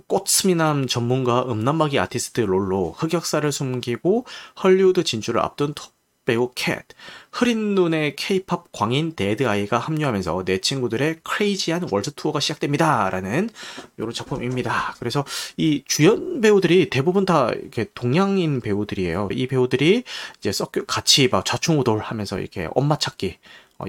꽃스미남 0.07 0.87
전문가 0.87 1.43
음란마귀 1.51 1.97
아티스트 1.99 2.41
롤로 2.41 2.91
흑역사를 2.97 3.51
숨기고 3.51 4.25
헐리우드 4.63 5.03
진출을 5.03 5.41
앞둔 5.41 5.73
톱 5.73 5.92
배우 6.25 6.51
캣, 6.55 6.85
흐린 7.31 7.75
눈의 7.75 8.15
케이팝 8.15 8.71
광인 8.71 9.15
데드아이가 9.15 9.77
합류하면서 9.77 10.45
내 10.45 10.59
친구들의 10.59 11.17
crazy한 11.23 11.87
월드 11.91 12.11
투어가 12.13 12.39
시작됩니다. 12.39 13.09
라는 13.09 13.49
이런 13.97 14.13
작품입니다. 14.13 14.95
그래서 14.99 15.25
이 15.57 15.83
주연 15.85 16.41
배우들이 16.41 16.89
대부분 16.89 17.25
다 17.25 17.49
이렇게 17.49 17.85
동양인 17.93 18.61
배우들이에요. 18.61 19.29
이 19.31 19.47
배우들이 19.47 20.03
이제 20.39 20.51
섞여 20.51 20.83
같이 20.85 21.27
막 21.27 21.43
좌충우돌 21.45 21.99
하면서 21.99 22.39
이렇게 22.39 22.67
엄마 22.75 22.97
찾기 22.97 23.37
어, 23.37 23.37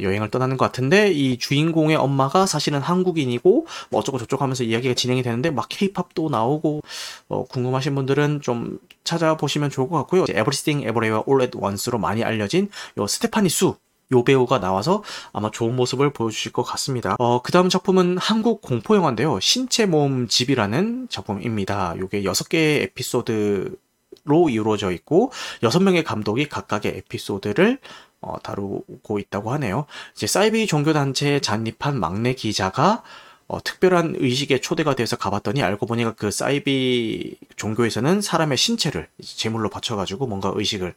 여행을 0.01 0.31
떠나는 0.31 0.57
것 0.57 0.65
같은데 0.67 1.11
이 1.13 1.39
주인공의 1.39 1.97
엄마가 1.97 2.47
사실은 2.47 2.81
한국인이고 2.81 3.67
뭐 3.91 4.01
어쩌고 4.01 4.19
저쩌고 4.19 4.43
하면서 4.43 4.65
이야기가 4.65 4.95
진행이 4.95 5.23
되는데 5.23 5.51
막 5.51 5.67
케이팝도 5.69 6.29
나오고 6.31 6.83
어, 7.29 7.45
궁금하신 7.45 7.95
분들은 7.95 8.41
좀 8.41 8.79
찾아보시면 9.05 9.71
좋을 9.71 9.89
것 9.89 9.97
같고요. 9.99 10.25
에브리스팅 10.29 10.83
에버레이와 10.83 11.25
올 11.27 11.43
at 11.43 11.57
once로 11.59 11.99
많이 11.99 12.25
알려진 12.25 12.69
요 12.99 13.07
스테파니 13.07 13.49
수. 13.49 13.77
요 14.13 14.23
배우가 14.23 14.61
나와서 14.61 15.03
아마 15.33 15.51
좋은 15.51 15.75
모습을 15.77 16.13
보여주실 16.13 16.53
것 16.53 16.63
같습니다. 16.63 17.17
어, 17.19 17.41
그 17.43 17.53
다음 17.53 17.69
작품은 17.69 18.19
한국 18.19 18.61
공포 18.61 18.97
영화인데요. 18.97 19.41
신체 19.41 19.87
모험 19.87 20.29
집이라는 20.29 21.09
작품입니다. 21.09 21.95
요게 21.99 22.23
6개의 22.23 22.83
에피소드로 22.83 24.51
이루어져 24.51 24.93
있고 24.93 25.33
6명의 25.63 26.05
감독이 26.05 26.49
각각의 26.49 26.99
에피소드를 26.99 27.79
어, 28.25 28.39
다루고 28.43 29.19
있다고 29.19 29.53
하네요. 29.53 29.87
이제 30.17 30.27
사이비 30.27 30.67
종교단체에 30.67 31.41
잔입한 31.41 31.99
막내 32.01 32.35
기자가 32.35 33.03
어, 33.47 33.63
특별한 33.63 34.17
의식에 34.19 34.61
초대가 34.61 34.95
돼서 34.95 35.17
가봤더니 35.17 35.63
알고 35.63 35.85
보니까 35.87 36.13
그 36.13 36.31
사이비 36.31 37.37
종교에서는 37.57 38.23
사람의 38.23 38.57
신체를 38.57 39.09
제물로 39.23 39.69
바쳐가지고 39.69 40.27
뭔가 40.27 40.51
의식을 40.55 40.95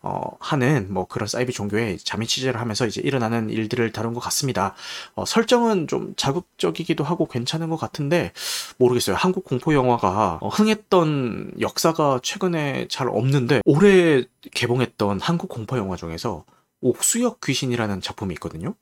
어, 0.00 0.22
하는 0.40 0.90
뭐 0.90 1.06
그런 1.06 1.26
사이비 1.26 1.52
종교에 1.52 1.98
자민 2.02 2.26
취재를 2.26 2.58
하면서 2.58 2.86
이제 2.86 3.02
일어나는 3.04 3.50
일들을 3.50 3.92
다룬 3.92 4.14
것 4.14 4.20
같습니다. 4.20 4.74
어, 5.14 5.26
설정은 5.26 5.88
좀 5.88 6.14
자극적이기도 6.16 7.04
하고 7.04 7.26
괜찮은 7.26 7.68
것 7.68 7.76
같은데 7.76 8.32
모르겠어요. 8.78 9.16
한국 9.16 9.44
공포 9.44 9.74
영화가 9.74 10.38
어, 10.40 10.48
흥했던 10.48 11.52
역사가 11.60 12.20
최근에 12.22 12.86
잘 12.88 13.08
없는데 13.08 13.60
올해 13.66 14.24
개봉했던 14.52 15.20
한국 15.20 15.48
공포 15.50 15.76
영화 15.76 15.96
중에서 15.96 16.44
옥수역 16.80 17.40
귀신이라는 17.40 18.00
작품이 18.00 18.34
있거든요. 18.34 18.74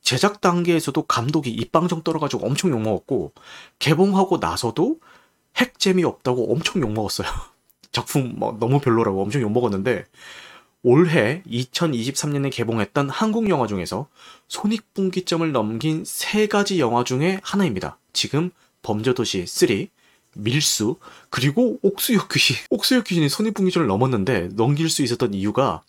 제작 0.00 0.40
단계에서도 0.40 1.02
감독이 1.02 1.50
입방정 1.50 2.02
떨어가지고 2.02 2.46
엄청 2.46 2.70
욕먹었고, 2.70 3.32
개봉하고 3.78 4.38
나서도 4.38 4.98
핵 5.56 5.78
재미없다고 5.78 6.52
엄청 6.52 6.82
욕먹었어요. 6.82 7.28
작품 7.92 8.34
뭐 8.36 8.56
너무 8.58 8.80
별로라고 8.80 9.22
엄청 9.22 9.42
욕먹었는데, 9.42 10.06
올해 10.82 11.42
2023년에 11.46 12.50
개봉했던 12.52 13.08
한국 13.08 13.48
영화 13.48 13.68
중에서 13.68 14.08
손익분기점을 14.48 15.52
넘긴 15.52 16.02
세 16.04 16.48
가지 16.48 16.80
영화 16.80 17.04
중에 17.04 17.38
하나입니다. 17.42 17.98
지금 18.12 18.50
범죄도시 18.82 19.46
3, 19.46 19.86
밀수, 20.34 20.96
그리고 21.30 21.78
옥수역 21.82 22.28
귀신. 22.30 22.56
옥수역 22.70 23.04
귀신이 23.04 23.28
손익분기점을 23.28 23.86
넘었는데 23.86 24.48
넘길 24.54 24.90
수 24.90 25.02
있었던 25.02 25.34
이유가 25.34 25.82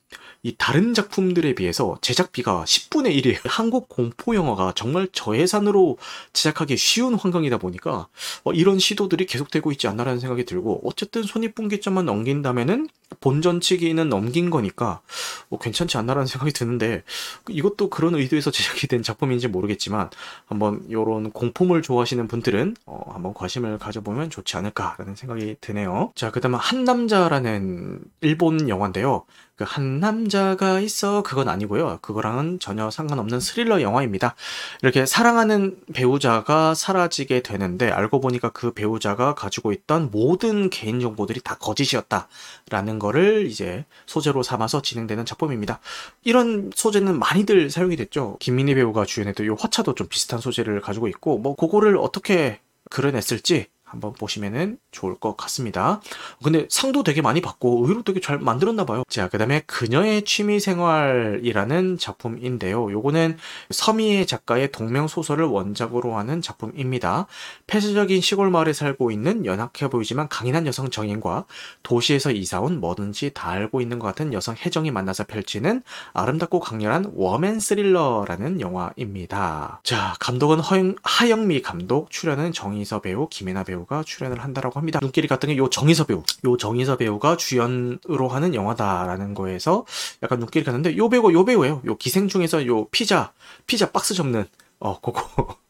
이 0.45 0.53
다른 0.58 0.93
작품들에 0.93 1.56
비해서 1.56 1.97
제작비가 2.01 2.65
10분의 2.65 3.17
1이에요. 3.17 3.39
한국 3.47 3.88
공포 3.88 4.36
영화가 4.36 4.73
정말 4.75 5.08
저예산으로 5.13 5.97
제작하기 6.34 6.75
쉬운 6.75 7.15
환경이다 7.15 7.58
보니까 7.58 8.08
어, 8.43 8.51
이런 8.51 8.77
시도들이 8.77 9.25
계속되고 9.25 9.71
있지 9.71 9.88
않나라는 9.88 10.19
생각이 10.19 10.43
들고 10.43 10.82
어쨌든 10.84 11.23
손익분기점만 11.23 12.06
넘긴다면은 12.06 12.89
본전 13.21 13.62
치기는 13.62 14.10
넘긴 14.10 14.49
거니까 14.49 15.01
뭐 15.47 15.60
괜찮지 15.60 15.97
않나라는 15.97 16.27
생각이 16.27 16.51
드는데 16.51 17.03
이것도 17.47 17.89
그런 17.89 18.15
의도에서 18.15 18.51
제작이 18.51 18.88
된 18.88 19.01
작품인지 19.01 19.47
모르겠지만 19.47 20.10
한번 20.45 20.84
이런 20.89 21.32
공포물 21.32 21.82
좋아하시는 21.82 22.27
분들은 22.27 22.75
어, 22.86 23.12
한번 23.13 23.34
관심을 23.34 23.77
가져보면 23.77 24.29
좋지 24.29 24.58
않을까라는 24.58 25.15
생각이 25.15 25.56
드네요. 25.62 26.12
자, 26.15 26.32
그다음에 26.32 26.58
한 26.60 26.84
남자라는 26.84 28.01
일본 28.19 28.67
영화인데요. 28.67 29.23
그한 29.63 29.99
남자가 29.99 30.80
있어 30.80 31.23
그건 31.23 31.47
아니고요. 31.47 31.99
그거랑은 32.02 32.60
전혀 32.60 32.91
상관없는 32.91 33.39
스릴러 33.39 33.82
영화입니다. 33.82 34.36
이렇게 34.82 35.06
사랑하는 35.06 35.78
배우자가 35.93 36.76
사라지게 36.76 37.41
되는데 37.41 37.89
알고 37.89 38.19
보니까 38.19 38.49
그 38.49 38.73
배우자가 38.73 39.36
가지고 39.36 39.71
있던 39.71 40.10
모든 40.12 40.69
개인 40.69 40.99
정보들이 40.99 41.41
다 41.41 41.56
거짓이었다라는 41.56 42.99
거를 42.99 43.47
이제 43.47 43.86
소재로 44.06 44.43
삼아서 44.43 44.82
진행되는 44.82 45.26
작품입니다. 45.26 45.80
이런 46.23 46.71
소재는 46.76 47.17
많이들 47.17 47.69
사용이 47.69 47.95
됐죠. 47.95 48.38
김민희 48.39 48.76
배우가 48.76 49.06
주연했던 49.06 49.45
이 49.45 49.49
화차도 49.49 49.95
좀 49.95 50.08
비슷한 50.08 50.39
소재를 50.39 50.82
가지고 50.82 51.08
있고 51.08 51.38
뭐 51.38 51.56
그거를 51.56 51.97
어떻게 51.97 52.60
그려냈을지 52.89 53.67
한번 53.84 54.13
보시면은 54.13 54.78
좋을 54.93 55.15
것 55.15 55.36
같습니다. 55.36 55.99
근데 56.41 56.65
상도 56.69 57.03
되게 57.03 57.21
많이 57.21 57.41
받고 57.41 57.84
의외로 57.84 58.03
되게 58.03 58.21
잘 58.21 58.39
만들었나 58.39 58.86
봐요. 58.86 59.03
자, 59.10 59.27
그다음에 59.27 59.62
그녀의 59.65 60.23
취미 60.23 60.62
생활이라는 60.62 61.97
작품인데요. 61.97 62.89
요거는 62.89 63.38
서미애 63.71 64.25
작가의 64.25 64.71
동명 64.71 65.08
소설을 65.08 65.45
원작으로 65.45 66.15
하는 66.15 66.41
작품입니다. 66.41 67.27
폐쇄적인 67.67 68.21
시골 68.21 68.49
마을에 68.49 68.71
살고 68.71 69.12
있는 69.12 69.45
연약해 69.45 69.89
보이지만 69.89 70.29
강인한 70.29 70.65
여성 70.65 70.89
정인과 70.89 71.45
도시에서 71.84 72.32
이사 72.32 72.62
온 72.62 72.79
뭐든지 72.79 73.32
다 73.34 73.49
알고 73.49 73.82
있는 73.82 73.99
것 73.99 74.08
같은 74.08 74.32
여성 74.32 74.56
혜정이 74.56 74.91
만나서 74.91 75.25
펼치는 75.25 75.84
아름답고 76.13 76.62
강렬한 76.62 77.12
워맨 77.15 77.60
스릴러라는 77.60 78.62
영화입니다. 78.62 79.82
자, 79.84 80.15
감독은 80.19 80.60
허영, 80.60 80.95
하영미 81.03 81.62
감독, 81.62 82.10
출연은 82.12 82.53
정희서 82.53 83.01
배우, 83.01 83.27
김혜나 83.27 83.63
배우 83.63 83.73
배우가 83.73 84.03
출연을 84.03 84.39
한다라고 84.43 84.79
합니다. 84.79 84.83
눈길이 85.02 85.28
갔던 85.28 85.50
게 85.50 85.58
요 85.58 85.69
정희서 85.69 86.06
배우, 86.06 86.24
요 86.46 86.58
정희서 86.58 86.98
배우가 86.98 87.38
주연으로 87.38 88.28
하는 88.30 88.54
영화다라는 88.56 89.34
거에서 89.34 89.86
약간 90.24 90.39
눈길이 90.39 90.65
갔는데 90.65 90.98
요 90.98 91.10
배우가 91.10 91.32
요 91.34 91.46
배우예요. 91.46 91.82
요 91.86 91.96
기생 91.98 92.28
중에서 92.28 92.65
요 92.67 92.86
피자, 92.89 93.32
피자 93.67 93.91
박스 93.91 94.13
접는 94.13 94.46
어 94.80 95.00
그거 95.00 95.24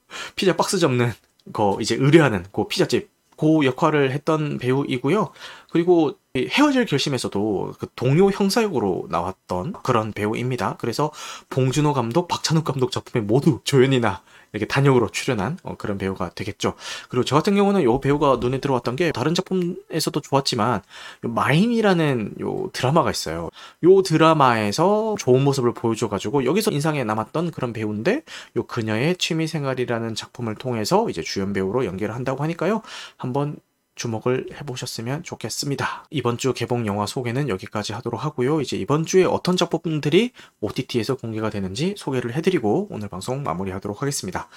피자 0.35 0.55
박스 0.55 0.79
접는 0.79 1.11
거 1.51 1.77
이제 1.81 1.95
의뢰하는 1.95 2.45
그 2.51 2.67
피자집 2.67 3.09
그 3.37 3.65
역할을 3.65 4.11
했던 4.11 4.57
배우이고요. 4.57 5.31
그리고 5.71 6.13
헤어질 6.37 6.85
결심에서도 6.85 7.73
그 7.79 7.87
동료 7.95 8.31
형사 8.31 8.63
역으로 8.63 9.07
나왔던 9.09 9.73
그런 9.83 10.13
배우입니다. 10.13 10.77
그래서 10.79 11.11
봉준호 11.49 11.93
감독, 11.93 12.27
박찬욱 12.27 12.63
감독 12.63 12.91
작품에 12.91 13.23
모두 13.23 13.59
조연이나 13.63 14.21
이렇게 14.53 14.65
단역으로 14.65 15.09
출연한 15.09 15.57
어, 15.63 15.75
그런 15.77 15.97
배우가 15.97 16.29
되겠죠. 16.29 16.75
그리고 17.09 17.25
저 17.25 17.35
같은 17.35 17.55
경우는 17.55 17.81
이 17.81 18.01
배우가 18.01 18.37
눈에 18.39 18.59
들어왔던 18.59 18.95
게 18.95 19.11
다른 19.11 19.33
작품에서도 19.35 20.19
좋았지만 20.21 20.81
마임이라는 21.21 22.35
요 22.41 22.69
드라마가 22.71 23.11
있어요. 23.11 23.49
요 23.83 24.01
드라마에서 24.03 25.15
좋은 25.19 25.43
모습을 25.43 25.73
보여줘가지고 25.73 26.45
여기서 26.45 26.71
인상에 26.71 27.03
남았던 27.03 27.51
그런 27.51 27.73
배우인데 27.73 28.23
요 28.57 28.63
그녀의 28.63 29.17
취미생활이라는 29.17 30.15
작품을 30.15 30.55
통해서 30.55 31.09
이제 31.09 31.21
주연 31.21 31.53
배우로 31.53 31.85
연결을 31.85 32.15
한다고 32.15 32.43
하니까요. 32.43 32.81
한번 33.17 33.57
주목을 33.95 34.47
해보셨으면 34.59 35.23
좋겠습니다. 35.23 36.05
이번 36.09 36.37
주 36.37 36.53
개봉 36.53 36.87
영화 36.87 37.05
소개는 37.05 37.49
여기까지 37.49 37.93
하도록 37.93 38.23
하고요. 38.23 38.61
이제 38.61 38.75
이번 38.77 39.05
주에 39.05 39.23
어떤 39.23 39.55
작품들이 39.55 40.31
OTT에서 40.61 41.15
공개가 41.15 41.49
되는지 41.49 41.93
소개를 41.97 42.33
해드리고 42.33 42.87
오늘 42.89 43.07
방송 43.07 43.43
마무리하도록 43.43 44.01
하겠습니다. 44.01 44.49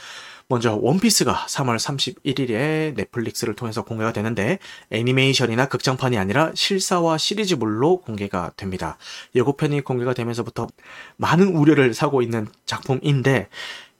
먼저 0.48 0.76
원피스가 0.76 1.46
3월 1.48 1.76
31일에 1.76 2.94
넷플릭스를 2.94 3.54
통해서 3.54 3.84
공개가 3.84 4.12
되는데 4.12 4.58
애니메이션이나 4.90 5.66
극장판이 5.68 6.16
아니라 6.16 6.52
실사와 6.54 7.18
시리즈물로 7.18 8.00
공개가 8.00 8.52
됩니다. 8.56 8.96
예고편이 9.34 9.82
공개가 9.82 10.14
되면서부터 10.14 10.68
많은 11.16 11.48
우려를 11.48 11.94
사고 11.94 12.22
있는 12.22 12.46
작품인데 12.64 13.48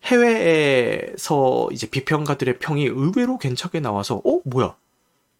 해외에서 0.05 1.69
이제 1.73 1.89
비평가들의 1.89 2.59
평이 2.59 2.85
의외로 2.85 3.39
괜찮게 3.39 3.81
나와서 3.81 4.23
어 4.25 4.41
뭐야 4.45 4.77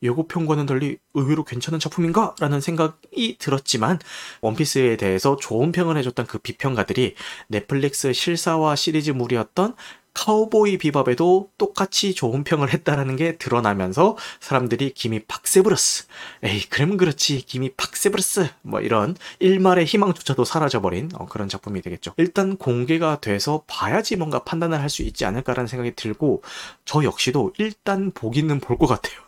예고편과는 0.03 0.67
달리 0.67 0.99
의외로 1.15 1.45
괜찮은 1.45 1.79
작품인가? 1.79 2.35
라는 2.41 2.61
생각이 2.61 3.37
들었지만 3.39 3.99
원피스에 4.41 4.97
대해서 4.97 5.37
좋은 5.37 5.73
평을 5.73 5.97
해줬던 5.97 6.27
그 6.27 6.39
비평가들이 6.39 7.15
넷플릭스 7.49 8.13
실사화 8.13 8.77
시리즈물이었던 8.77 9.75
카우보이 10.19 10.79
비밥에도 10.79 11.51
똑같이 11.59 12.15
좋은 12.15 12.43
평을 12.43 12.73
했다라는 12.73 13.17
게 13.17 13.37
드러나면서 13.37 14.17
사람들이 14.41 14.95
김이 14.95 15.21
팍세브러스 15.27 16.07
에이 16.43 16.63
그럼 16.71 16.97
그렇지 16.97 17.43
김이 17.43 17.73
팍세브러스. 17.77 18.49
뭐 18.63 18.81
이런 18.81 19.15
일말의 19.41 19.85
희망조차도 19.85 20.47
사라져버린 20.47 21.11
어, 21.17 21.27
그런 21.27 21.51
작품이 21.51 21.83
되겠죠. 21.83 22.15
일단 22.17 22.57
공개가 22.57 23.21
돼서 23.21 23.63
봐야지 23.67 24.17
뭔가 24.17 24.43
판단을 24.43 24.81
할 24.81 24.89
수 24.89 25.03
있지 25.03 25.27
않을까라는 25.27 25.67
생각이 25.67 25.95
들고 25.97 26.43
저 26.87 27.05
역시도 27.05 27.53
일단 27.59 28.11
보기는 28.13 28.59
볼 28.61 28.79
것 28.79 28.87
같아요 28.87 29.26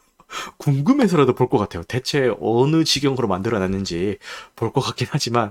궁금해서라도 0.58 1.34
볼 1.34 1.48
것 1.48 1.56
같아요. 1.56 1.82
대체 1.84 2.30
어느 2.40 2.84
지경으로 2.84 3.26
만들어놨는지 3.28 4.18
볼 4.54 4.72
것 4.72 4.82
같긴 4.82 5.06
하지만 5.10 5.50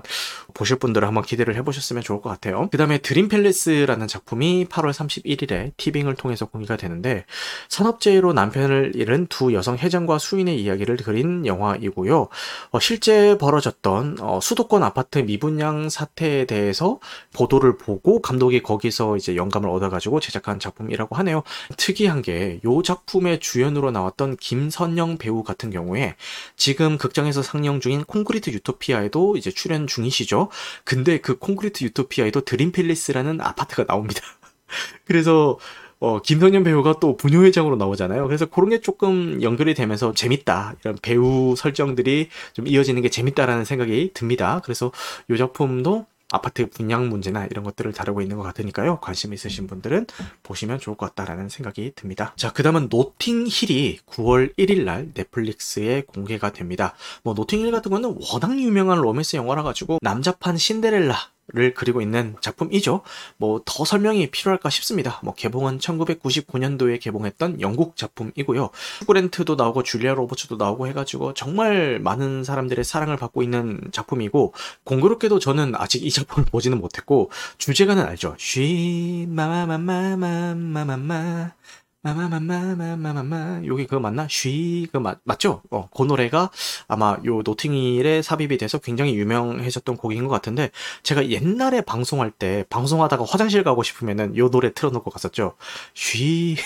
보실 0.54 0.78
분들은 0.78 1.08
한번 1.08 1.24
기대를 1.24 1.56
해보셨으면 1.56 2.02
좋을 2.04 2.20
것 2.20 2.30
같아요. 2.30 2.68
그 2.70 2.78
다음에 2.78 2.98
드림 2.98 3.28
팰리스라는 3.28 4.06
작품이 4.06 4.66
8월 4.66 4.92
31일에 4.92 5.72
티빙을 5.76 6.14
통해서 6.14 6.46
공개가 6.46 6.76
되는데 6.76 7.24
산업재해로 7.68 8.32
남편을 8.32 8.92
잃은 8.94 9.26
두 9.26 9.52
여성 9.54 9.76
해장과 9.76 10.18
수인의 10.18 10.60
이야기를 10.62 10.98
그린 10.98 11.44
영화이고요. 11.46 12.28
어, 12.70 12.80
실제 12.80 13.36
벌어졌던 13.38 14.18
어, 14.20 14.38
수도권 14.40 14.84
아파트 14.84 15.18
미분양 15.18 15.88
사태에 15.88 16.44
대해서 16.44 17.00
보도를 17.32 17.76
보고 17.76 18.20
감독이 18.22 18.62
거기서 18.62 19.16
이제 19.16 19.34
영감을 19.34 19.68
얻어가지고 19.68 20.20
제작한 20.20 20.60
작품이라고 20.60 21.16
하네요. 21.16 21.42
특이한 21.76 22.22
게 22.22 22.60
이 22.64 22.82
작품의 22.84 23.40
주연으로 23.40 23.90
나왔던 23.90 24.36
김 24.36 24.67
김선영 24.68 25.16
배우 25.16 25.42
같은 25.42 25.70
경우에 25.70 26.14
지금 26.56 26.98
극장에서 26.98 27.42
상영 27.42 27.80
중인 27.80 28.04
콘크리트 28.04 28.50
유토피아에도 28.50 29.36
이제 29.36 29.50
출연 29.50 29.86
중이시죠. 29.86 30.48
근데 30.84 31.18
그 31.18 31.38
콘크리트 31.38 31.84
유토피아에도 31.84 32.42
드림필리스라는 32.42 33.40
아파트가 33.40 33.84
나옵니다. 33.84 34.20
그래서 35.06 35.58
어, 36.00 36.20
김선영 36.20 36.62
배우가 36.62 37.00
또 37.00 37.16
부녀회장으로 37.16 37.76
나오잖아요. 37.76 38.26
그래서 38.26 38.46
그런 38.46 38.68
게 38.68 38.80
조금 38.80 39.42
연결이 39.42 39.74
되면서 39.74 40.12
재밌다. 40.12 40.76
이런 40.80 40.96
배우 41.02 41.54
설정들이 41.56 42.28
좀 42.52 42.68
이어지는 42.68 43.02
게 43.02 43.08
재밌다라는 43.08 43.64
생각이 43.64 44.10
듭니다. 44.14 44.60
그래서 44.62 44.92
이 45.28 45.36
작품도 45.36 46.06
아파트 46.30 46.68
분양 46.68 47.08
문제나 47.08 47.46
이런 47.46 47.64
것들을 47.64 47.92
다루고 47.92 48.20
있는 48.22 48.36
것 48.36 48.42
같으니까요. 48.42 49.00
관심 49.00 49.32
있으신 49.32 49.66
분들은 49.66 50.06
보시면 50.42 50.78
좋을 50.78 50.96
것 50.96 51.14
같다라는 51.14 51.48
생각이 51.48 51.92
듭니다. 51.94 52.32
자, 52.36 52.52
그 52.52 52.62
다음은 52.62 52.88
노팅힐이 52.90 54.00
9월 54.06 54.56
1일 54.56 54.84
날 54.84 55.08
넷플릭스에 55.14 56.02
공개가 56.02 56.52
됩니다. 56.52 56.94
뭐 57.22 57.34
노팅힐 57.34 57.70
같은 57.70 57.90
거는 57.90 58.18
워낙 58.30 58.58
유명한 58.58 58.98
로맨스 58.98 59.36
영화라 59.36 59.62
가지고 59.62 59.98
남자판 60.02 60.56
신데렐라 60.56 61.16
를 61.54 61.72
그리고 61.72 62.02
있는 62.02 62.36
작품이죠. 62.42 63.00
뭐 63.38 63.58
더 63.64 63.84
설명이 63.84 64.30
필요할까 64.30 64.68
싶습니다. 64.70 65.20
뭐 65.22 65.34
개봉은 65.34 65.78
1999년도에 65.78 67.00
개봉했던 67.00 67.60
영국 67.62 67.96
작품이고요. 67.96 68.68
후그랜트도 69.00 69.54
나오고 69.54 69.82
줄리아 69.82 70.12
로버츠도 70.14 70.56
나오고 70.56 70.86
해가지고 70.88 71.32
정말 71.34 71.98
많은 72.00 72.44
사람들의 72.44 72.84
사랑을 72.84 73.16
받고 73.16 73.42
있는 73.42 73.80
작품이고 73.92 74.52
공교롭게도 74.84 75.38
저는 75.38 75.74
아직 75.76 76.04
이 76.04 76.10
작품을 76.10 76.46
보지는 76.50 76.78
못했고 76.80 77.30
주제가는 77.56 78.02
알죠. 78.02 78.34
쉬 78.38 79.26
마마마마마마마 79.30 81.52
마 82.00 82.14
마마마마마마마 82.14 83.62
여기 83.66 83.84
그거 83.86 83.98
맞나? 84.00 84.28
쉬그 84.28 84.98
맞 84.98 85.18
맞죠? 85.24 85.62
어, 85.70 85.88
그 85.90 86.04
노래가 86.04 86.50
아마 86.86 87.18
요 87.24 87.42
노팅힐에 87.44 88.22
삽입이 88.22 88.56
돼서 88.56 88.78
굉장히 88.78 89.16
유명해졌던 89.16 89.96
곡인 89.96 90.24
것 90.24 90.30
같은데 90.30 90.70
제가 91.02 91.28
옛날에 91.28 91.80
방송할 91.80 92.30
때 92.30 92.64
방송하다가 92.70 93.24
화장실 93.24 93.64
가고 93.64 93.82
싶으면은 93.82 94.36
요 94.36 94.48
노래 94.48 94.72
틀어놓고 94.72 95.10
갔었죠. 95.10 95.56
쉬 95.94 96.56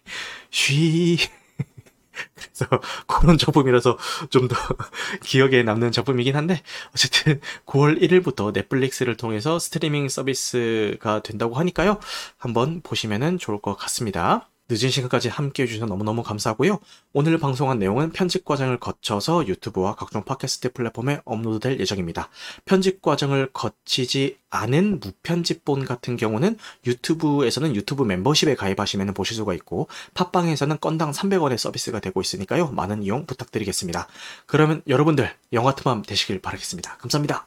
쉬. 0.50 1.18
그래서 2.34 2.66
그런 3.06 3.38
작품이라서 3.38 3.98
좀 4.30 4.48
더 4.48 4.56
기억에 5.24 5.62
남는 5.62 5.92
작품이긴 5.92 6.36
한데 6.36 6.62
어쨌든 6.90 7.40
9월 7.66 8.00
1일부터 8.02 8.52
넷플릭스를 8.52 9.16
통해서 9.16 9.58
스트리밍 9.58 10.08
서비스가 10.08 11.22
된다고 11.22 11.54
하니까요. 11.54 11.98
한번 12.38 12.80
보시면 12.82 13.38
좋을 13.38 13.60
것 13.60 13.76
같습니다. 13.76 14.51
늦은 14.68 14.90
시간까지 14.90 15.28
함께 15.28 15.64
해주셔서 15.64 15.86
너무너무 15.86 16.22
감사하고요. 16.22 16.78
오늘 17.12 17.38
방송한 17.38 17.78
내용은 17.78 18.10
편집 18.10 18.44
과정을 18.44 18.78
거쳐서 18.78 19.46
유튜브와 19.46 19.96
각종 19.96 20.24
팟캐스트 20.24 20.72
플랫폼에 20.72 21.20
업로드될 21.24 21.78
예정입니다. 21.80 22.28
편집 22.64 23.02
과정을 23.02 23.50
거치지 23.52 24.38
않은 24.50 25.00
무편집본 25.00 25.84
같은 25.84 26.16
경우는 26.16 26.56
유튜브에서는 26.86 27.74
유튜브 27.74 28.04
멤버십에 28.04 28.54
가입하시면 28.54 29.14
보실 29.14 29.36
수가 29.36 29.54
있고 29.54 29.88
팟빵에서는 30.14 30.78
건당 30.80 31.10
300원의 31.10 31.58
서비스가 31.58 32.00
되고 32.00 32.20
있으니까요. 32.20 32.68
많은 32.68 33.02
이용 33.02 33.26
부탁드리겠습니다. 33.26 34.06
그러면 34.46 34.82
여러분들 34.86 35.30
영화 35.52 35.74
틈함 35.74 36.02
되시길 36.02 36.40
바라겠습니다. 36.40 36.98
감사합니다. 36.98 37.46